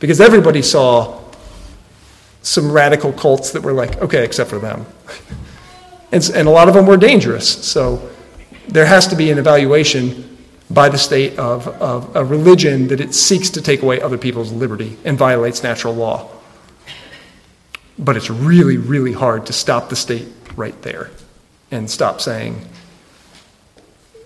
[0.00, 1.22] Because everybody saw
[2.42, 4.84] some radical cults that were like, okay, except for them.
[6.12, 7.48] and, and a lot of them were dangerous.
[7.64, 8.10] So
[8.68, 10.33] there has to be an evaluation
[10.70, 14.52] by the state of, of a religion that it seeks to take away other people's
[14.52, 16.28] liberty and violates natural law.
[17.98, 21.10] But it's really, really hard to stop the state right there
[21.70, 22.66] and stop saying,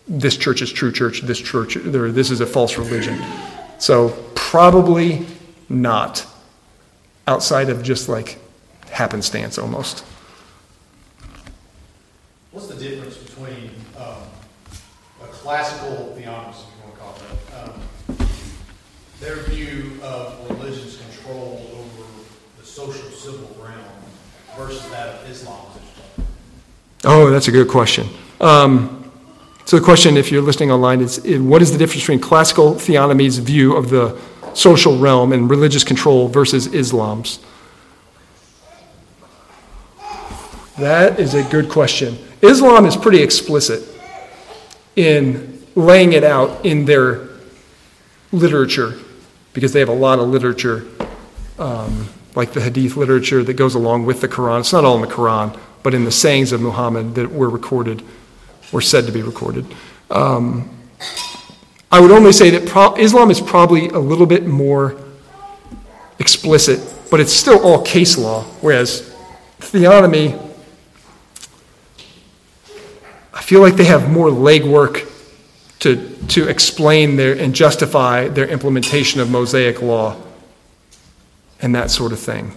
[0.06, 3.22] this church is true church, this church, or this is a false religion.
[3.78, 5.26] So, probably
[5.68, 6.26] not
[7.26, 8.38] outside of just like
[8.90, 10.02] happenstance almost.
[12.52, 13.27] What's the difference
[15.48, 18.28] classical theonomist, if you want to call it that, um,
[19.18, 22.06] their view of religion's control over
[22.60, 23.80] the social civil realm
[24.58, 25.64] versus that of Islam?
[27.04, 28.06] Oh, that's a good question.
[28.42, 29.10] Um,
[29.64, 33.38] so the question, if you're listening online, is what is the difference between classical theonomy's
[33.38, 34.20] view of the
[34.52, 37.38] social realm and religious control versus Islam's?
[40.76, 42.18] That is a good question.
[42.42, 43.94] Islam is pretty explicit
[44.98, 47.28] in laying it out in their
[48.32, 48.98] literature
[49.52, 50.86] because they have a lot of literature,
[51.60, 54.58] um, like the Hadith literature that goes along with the Quran.
[54.58, 58.02] It's not all in the Quran, but in the sayings of Muhammad that were recorded,
[58.72, 59.64] or said to be recorded.
[60.10, 60.68] Um,
[61.92, 64.96] I would only say that pro- Islam is probably a little bit more
[66.18, 69.14] explicit, but it's still all case law, whereas
[69.60, 70.44] theonomy,
[73.32, 75.10] I feel like they have more legwork
[75.78, 80.14] to, to explain their, and justify their implementation of Mosaic law
[81.62, 82.54] and that sort of thing.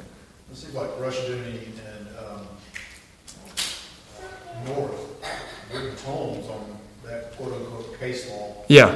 [0.52, 2.46] It seems like and um,
[4.66, 5.00] North
[5.74, 8.92] written tomes on that quote unquote case law Yeah,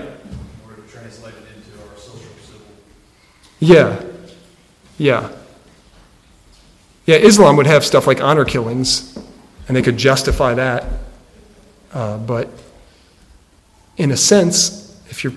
[0.67, 2.67] were translated into our social civil.
[3.59, 4.03] yeah,
[4.97, 5.31] yeah.
[7.05, 9.17] Yeah, Islam would have stuff like honor killings,
[9.69, 11.04] and they could justify that.
[11.95, 12.49] Uh, but
[13.97, 15.33] in a sense, if you're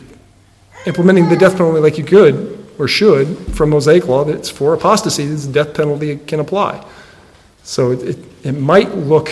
[0.87, 5.25] implementing the death penalty like you could or should from Mosaic law, that's for apostasy,
[5.25, 6.85] the death penalty can apply.
[7.63, 9.31] So it, it, it might look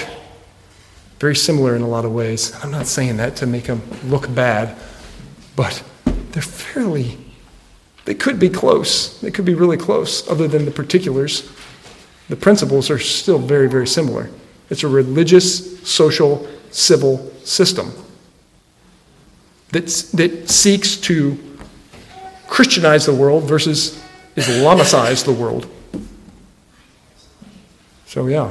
[1.19, 2.53] very similar in a lot of ways.
[2.63, 4.77] I'm not saying that to make them look bad,
[5.57, 5.83] but
[6.31, 7.19] they're fairly,
[8.05, 9.21] they could be close.
[9.21, 11.51] They could be really close, other than the particulars.
[12.29, 14.31] The principles are still very, very similar.
[14.69, 17.93] It's a religious, social, civil system
[19.71, 21.39] that, that seeks to
[22.49, 24.03] Christianize the world versus
[24.37, 25.67] Islamicize the world.
[28.07, 28.51] So, yeah,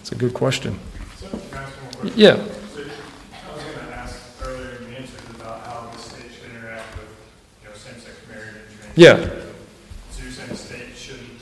[0.00, 0.78] it's a good question.
[1.18, 2.18] So, can I ask one more question?
[2.18, 2.36] Yeah.
[2.36, 6.50] So, I was going to ask earlier in the answer about how the state should
[6.50, 7.08] interact with,
[7.62, 8.96] you know, same-sex marriage and transgender.
[8.96, 9.16] Yeah.
[10.10, 11.40] So you're saying the state shouldn't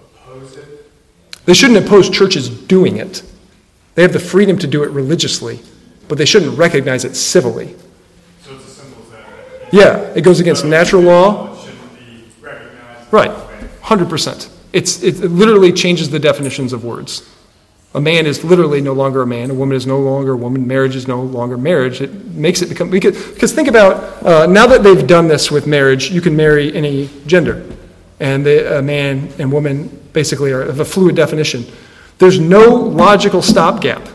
[0.00, 0.90] oppose it?
[1.46, 3.22] They shouldn't oppose churches doing it.
[3.94, 5.60] They have the freedom to do it religiously,
[6.08, 7.74] but they shouldn't recognize it civilly.
[8.42, 9.72] So it's as simple as that.
[9.72, 11.54] Yeah, it goes against natural law.
[11.54, 13.12] It shouldn't be recognized.
[13.12, 13.30] Right,
[13.82, 14.50] 100%.
[14.72, 17.28] It's, it literally changes the definitions of words.
[17.94, 20.66] A man is literally no longer a man, a woman is no longer a woman,
[20.66, 22.00] marriage is no longer marriage.
[22.00, 25.68] It makes it become, because, because think about, uh, now that they've done this with
[25.68, 27.64] marriage, you can marry any gender.
[28.18, 31.64] And the, a man and woman basically are of a fluid definition.
[32.18, 34.08] There's no logical stopgap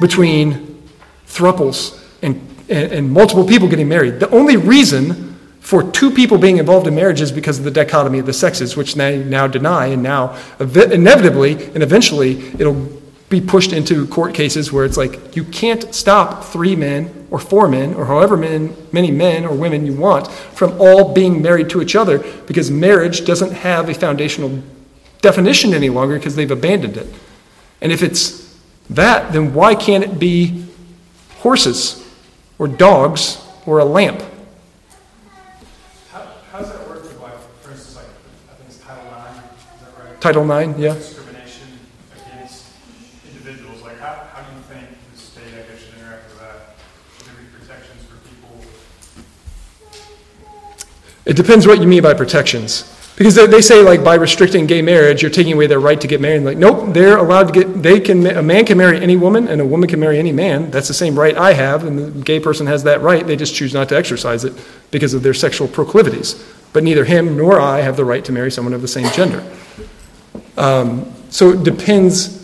[0.00, 0.82] between
[1.26, 2.36] thruples and,
[2.68, 4.20] and, and multiple people getting married.
[4.20, 8.18] The only reason for two people being involved in marriage is because of the dichotomy
[8.18, 12.86] of the sexes, which they now deny, and now ev- inevitably and eventually it'll
[13.30, 17.66] be pushed into court cases where it's like you can't stop three men or four
[17.68, 21.80] men or however men, many men or women you want from all being married to
[21.80, 24.62] each other because marriage doesn't have a foundational
[25.24, 27.08] definition any longer because they've abandoned it.
[27.80, 28.56] And if it's
[28.90, 30.66] that, then why can't it be
[31.38, 32.06] horses
[32.58, 34.22] or dogs or a lamp?
[36.12, 38.04] How, how does that work with like, for instance, like,
[38.52, 39.38] I think it's Title IX,
[39.74, 40.20] is that right?
[40.20, 40.92] Title IX, yeah.
[40.92, 41.68] Discrimination
[42.14, 42.66] against
[43.26, 46.76] individuals, like, how, how do you think the state, I guess, should interact with that?
[47.16, 48.60] Should there be protections for people?
[51.24, 52.93] It depends what you mean by protections.
[53.16, 56.08] Because they, they say, like, by restricting gay marriage, you're taking away their right to
[56.08, 56.42] get married.
[56.42, 59.60] Like, nope, they're allowed to get, they can, a man can marry any woman, and
[59.60, 60.70] a woman can marry any man.
[60.72, 63.24] That's the same right I have, and the gay person has that right.
[63.24, 64.52] They just choose not to exercise it
[64.90, 66.44] because of their sexual proclivities.
[66.72, 69.44] But neither him nor I have the right to marry someone of the same gender.
[70.56, 72.42] Um, so it depends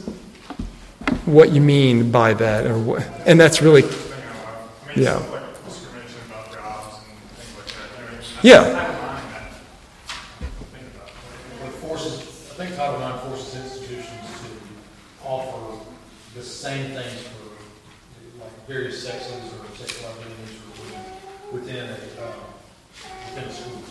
[1.26, 4.68] what you mean by that, or what, and that's really, Thing out loud.
[4.84, 5.18] I mean, Yeah.
[5.18, 7.90] stuff like discrimination about jobs and things like that.
[7.98, 8.62] I mean, that's Yeah.
[8.62, 11.66] Title IX that I don't think about.
[11.66, 12.18] It forces,
[12.50, 14.48] I think Title IX forces institutions to
[15.26, 15.78] offer
[16.34, 22.32] the same things for like various sexes or sexual identities or within, within a, uh,
[23.28, 23.82] within a school.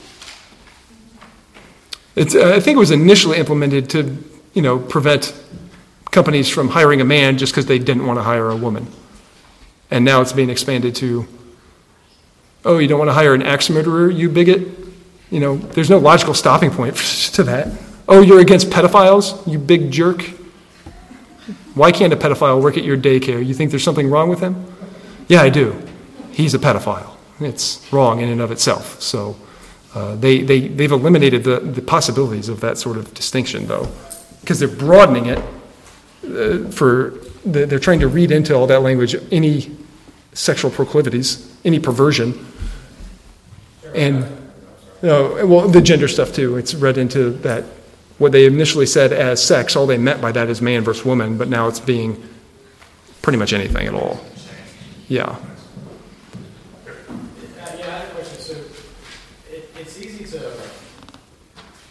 [2.20, 4.18] It's, uh, I think it was initially implemented to,
[4.54, 5.34] you know, prevent
[6.12, 8.88] companies from hiring a man just because they didn't want to hire a woman.
[9.90, 11.26] And now it's being expanded to,
[12.66, 14.68] oh, you don't want to hire an axe murderer, you bigot?
[15.32, 16.98] You know, there's no logical stopping point
[17.36, 17.70] to that.
[18.06, 20.24] Oh, you're against pedophiles, you big jerk?
[21.74, 23.46] Why can't a pedophile work at your daycare?
[23.46, 24.66] You think there's something wrong with him?
[25.30, 25.82] Yeah, I do.
[26.34, 27.16] He's a pedophile.
[27.40, 29.02] It's wrong in and of itself.
[29.02, 29.38] So
[29.96, 33.88] uh, they, they, they've eliminated the, the possibilities of that sort of distinction, though,
[34.42, 35.40] because they're broadening it
[36.26, 39.76] uh, for, they're they're trying to read into all that language any
[40.34, 42.46] sexual proclivities, any perversion.
[43.96, 44.26] And,
[45.02, 46.58] no, well, the gender stuff too.
[46.58, 47.64] It's read into that.
[48.20, 51.38] What they initially said as sex, all they meant by that is man versus woman,
[51.38, 52.22] but now it's being
[53.22, 54.20] pretty much anything at all.
[55.08, 55.38] Yeah,
[57.58, 58.40] I have a question.
[58.42, 58.54] So
[59.50, 60.52] it, it's easy to,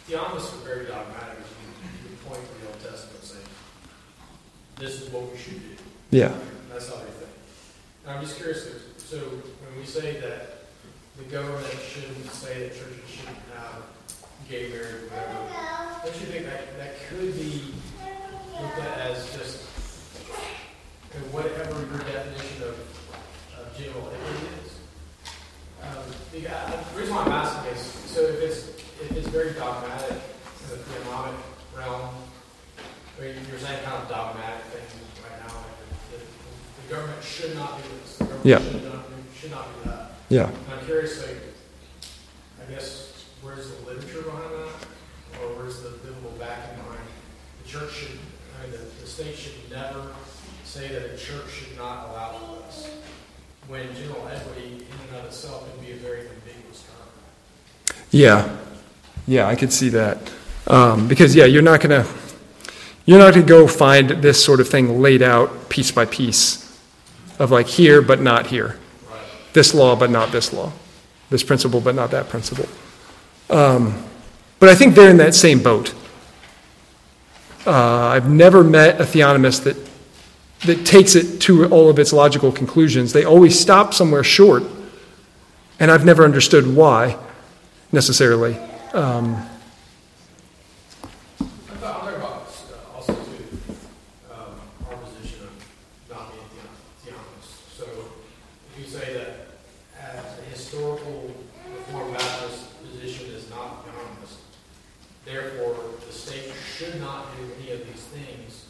[0.06, 1.38] theologists are very dogmatic.
[2.04, 3.44] You can point to the Old Testament saying,
[4.76, 5.82] this is what we should do.
[6.10, 6.32] Yeah.
[6.72, 7.04] That's think.
[8.06, 10.64] And I'm just curious, so when we say that
[11.18, 13.82] the government shouldn't say that churches shouldn't have
[14.48, 17.74] gay marriage, whatever, don't you think that, that could be
[18.60, 19.64] looked at as just,
[21.30, 22.78] whatever your definition of,
[23.58, 24.78] of general equity is?
[25.82, 28.68] Um, the, uh, the reason why I'm asking is, so if it's,
[29.02, 31.36] if it's very dogmatic in the theonomic
[31.76, 32.10] realm,
[33.18, 35.78] I mean, you're saying kind of dogmatic things right now, like
[36.10, 38.58] the, the, the government should not do this, the government Yeah.
[38.60, 39.04] should not,
[39.40, 40.10] should not do that.
[40.28, 40.48] Yeah.
[40.48, 41.36] And I'm curious, like,
[42.66, 45.40] I guess, where's the literature behind that?
[45.40, 47.00] Or where's the biblical backing behind?
[47.62, 48.18] The church should,
[48.58, 50.06] I mean, the, the state should never
[50.64, 52.90] say that a church should not allow this.
[53.68, 57.96] When general equity in and of itself can be a very ambiguous term.
[58.10, 58.56] Yeah,
[59.26, 60.18] yeah, I could see that.
[60.66, 62.06] Um, because yeah, you're not gonna
[63.04, 66.67] you're not gonna go find this sort of thing laid out piece by piece
[67.38, 68.78] of like here but not here,
[69.52, 70.72] this law but not this law,
[71.30, 72.66] this principle but not that principle.
[73.50, 74.04] Um,
[74.58, 75.94] but I think they're in that same boat.
[77.66, 79.76] Uh, I've never met a theonomist that
[80.66, 83.12] that takes it to all of its logical conclusions.
[83.12, 84.64] They always stop somewhere short,
[85.78, 87.16] and I've never understood why
[87.92, 88.58] necessarily.
[88.92, 89.46] Um,
[91.40, 93.44] I'm talking I'm talking about uh, also too,
[94.32, 94.60] um,
[94.90, 95.52] our position of
[96.10, 97.78] not being theo- theonomists.
[97.78, 97.84] So
[98.74, 99.30] if you say that
[100.02, 101.36] as a historical
[101.72, 104.38] Reformed Baptist position is not theonomist,
[105.24, 108.64] therefore the state should not do any of these things,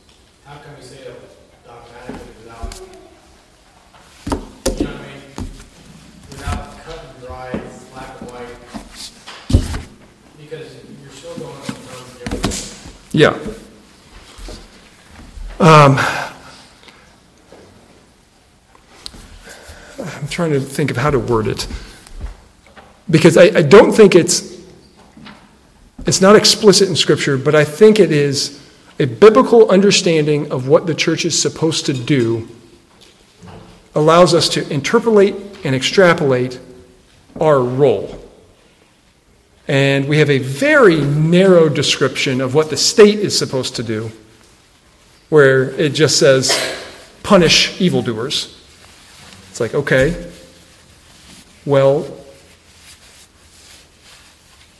[0.44, 1.16] how can we say that
[1.64, 2.80] dogmatically without,
[4.78, 5.20] you know what I mean?
[6.30, 7.50] Without cut and dry,
[7.92, 8.56] black and white?
[10.38, 13.08] Because you're still going on terms of.
[13.12, 13.36] Yeah.
[15.60, 15.98] Um,
[19.98, 21.66] I'm trying to think of how to word it.
[23.10, 24.62] Because I, I don't think it's,
[26.06, 28.64] it's not explicit in Scripture, but I think it is
[29.00, 32.48] a biblical understanding of what the church is supposed to do
[33.94, 35.34] allows us to interpolate
[35.64, 36.60] and extrapolate
[37.40, 38.17] our role.
[39.68, 44.10] And we have a very narrow description of what the state is supposed to do,
[45.28, 46.58] where it just says,
[47.22, 48.58] punish evildoers.
[49.50, 50.32] It's like, okay,
[51.66, 52.10] well,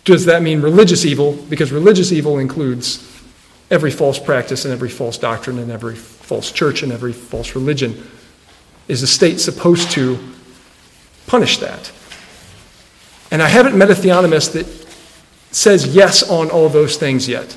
[0.04, 1.34] does that mean religious evil?
[1.34, 3.04] Because religious evil includes
[3.70, 8.08] every false practice and every false doctrine and every false church and every false religion.
[8.88, 10.18] Is the state supposed to
[11.26, 11.92] punish that?
[13.30, 14.66] And I haven't met a theonomist that
[15.50, 17.56] says yes on all those things yet.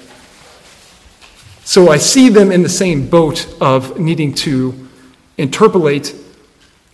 [1.64, 4.88] So I see them in the same boat of needing to
[5.38, 6.16] interpolate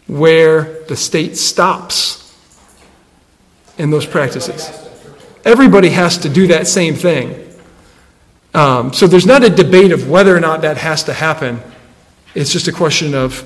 [0.08, 2.36] where the state stops
[3.78, 4.70] in those practices.
[5.46, 7.44] Everybody has to do that same thing.
[8.54, 11.62] Um, so there's not a debate of whether or not that has to happen.
[12.36, 13.44] It's just a question of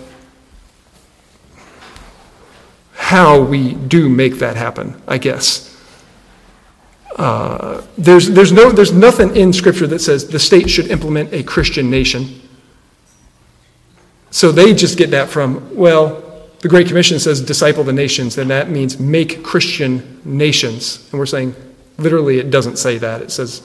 [3.11, 5.67] how we do make that happen, I guess.
[7.17, 11.43] Uh, there's, there's, no, there's nothing in Scripture that says the state should implement a
[11.43, 12.39] Christian nation.
[14.29, 16.23] So they just get that from, well,
[16.61, 21.09] the Great Commission says disciple the nations, and that means make Christian nations.
[21.11, 21.53] And we're saying,
[21.97, 23.21] literally, it doesn't say that.
[23.21, 23.61] It says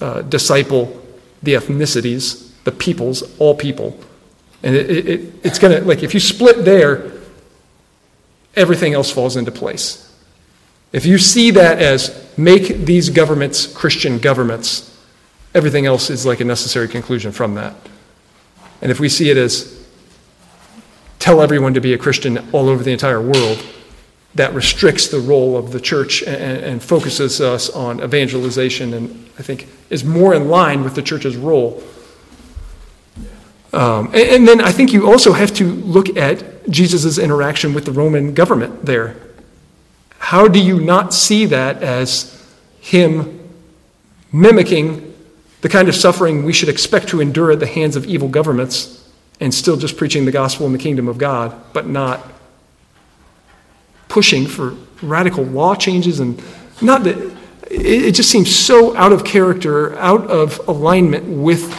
[0.00, 1.02] uh, disciple
[1.42, 3.98] the ethnicities, the peoples, all people.
[4.62, 7.15] And it, it, it's going to, like, if you split there,
[8.56, 10.02] everything else falls into place.
[10.92, 14.96] If you see that as make these governments Christian governments,
[15.54, 17.74] everything else is like a necessary conclusion from that.
[18.80, 19.86] And if we see it as
[21.18, 23.64] tell everyone to be a Christian all over the entire world,
[24.36, 29.42] that restricts the role of the church and, and, focuses us on evangelization and I
[29.42, 31.82] think is more in line with the church's role.
[33.72, 37.84] Um, and, and then I think you also have to look at Jesus' interaction with
[37.84, 39.16] the Roman government there.
[40.18, 42.32] How do you not see that as
[42.80, 43.48] him
[44.32, 45.14] mimicking
[45.60, 49.08] the kind of suffering we should expect to endure at the hands of evil governments
[49.40, 52.26] and still just preaching the gospel in the kingdom of God, but not
[54.08, 56.42] pushing for radical law changes and
[56.80, 57.36] not that
[57.70, 61.74] it, just seems so out of character, out of alignment with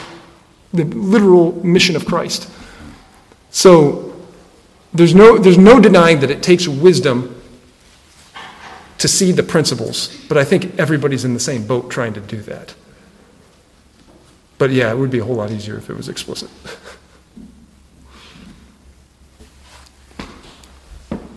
[0.73, 2.49] the literal mission of Christ.
[3.49, 4.06] So
[4.97, 7.33] there's no, there's no denying that it takes wisdom
[8.97, 12.41] to see the principles, but I think everybody's in the same boat trying to do
[12.41, 12.73] that.
[14.57, 16.49] But yeah, it would be a whole lot easier if it was explicit.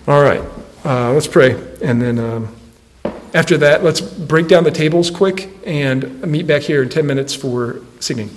[0.09, 0.41] All right.
[0.85, 1.53] Uh, let's pray.
[1.83, 2.57] And then um,
[3.35, 7.35] after that, let's break down the tables quick and meet back here in 10 minutes
[7.35, 8.35] for singing.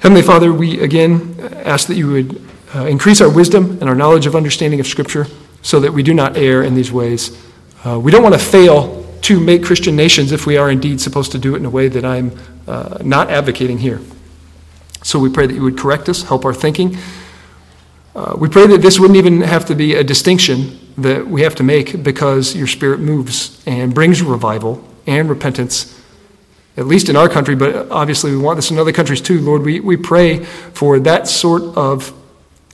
[0.00, 4.26] Heavenly Father, we again ask that you would uh, increase our wisdom and our knowledge
[4.26, 5.26] of understanding of Scripture
[5.62, 7.42] so that we do not err in these ways.
[7.84, 11.32] Uh, we don't want to fail to make Christian nations if we are indeed supposed
[11.32, 12.30] to do it in a way that I'm
[12.68, 14.00] uh, not advocating here.
[15.02, 16.98] So we pray that you would correct us, help our thinking.
[18.14, 21.54] Uh, we pray that this wouldn't even have to be a distinction that we have
[21.56, 26.00] to make because your Spirit moves and brings revival and repentance,
[26.76, 29.40] at least in our country, but obviously we want this in other countries too.
[29.40, 32.12] Lord, we, we pray for that sort of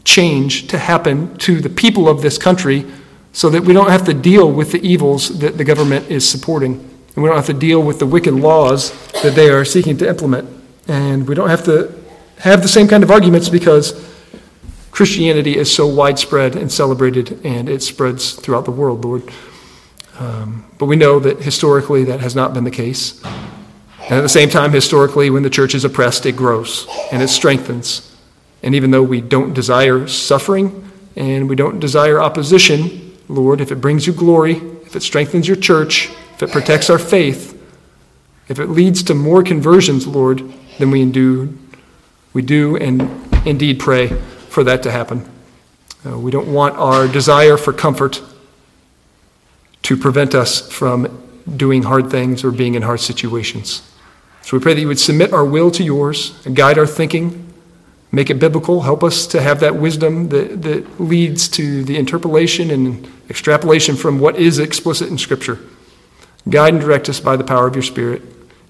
[0.05, 2.85] change to happen to the people of this country
[3.33, 6.75] so that we don't have to deal with the evils that the government is supporting.
[7.15, 8.93] And we don't have to deal with the wicked laws
[9.23, 10.49] that they are seeking to implement.
[10.89, 11.93] And we don't have to
[12.39, 14.11] have the same kind of arguments because
[14.91, 19.23] Christianity is so widespread and celebrated, and it spreads throughout the world, Lord.
[20.19, 23.23] Um, but we know that historically that has not been the case.
[23.25, 27.29] And at the same time, historically, when the church is oppressed, it grows and it
[27.29, 28.12] strengthens.
[28.63, 33.77] And even though we don't desire suffering and we don't desire opposition, Lord, if it
[33.77, 37.59] brings you glory, if it strengthens your church, if it protects our faith,
[38.49, 40.43] if it leads to more conversions, Lord,
[40.79, 41.57] then we do,
[42.33, 43.09] we do and
[43.47, 44.09] indeed pray
[44.49, 45.29] for that to happen.
[46.05, 48.21] Uh, we don't want our desire for comfort
[49.83, 51.23] to prevent us from
[51.57, 53.89] doing hard things or being in hard situations.
[54.43, 57.52] So we pray that you would submit our will to yours and guide our thinking,
[58.13, 62.71] make it biblical, help us to have that wisdom that, that leads to the interpolation
[62.71, 65.59] and extrapolation from what is explicit in Scripture.
[66.49, 68.23] Guide and direct us by the power of your Spirit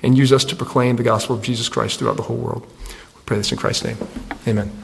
[0.03, 2.67] and use us to proclaim the gospel of Jesus Christ throughout the whole world.
[3.17, 3.97] We pray this in Christ's name.
[4.47, 4.82] Amen.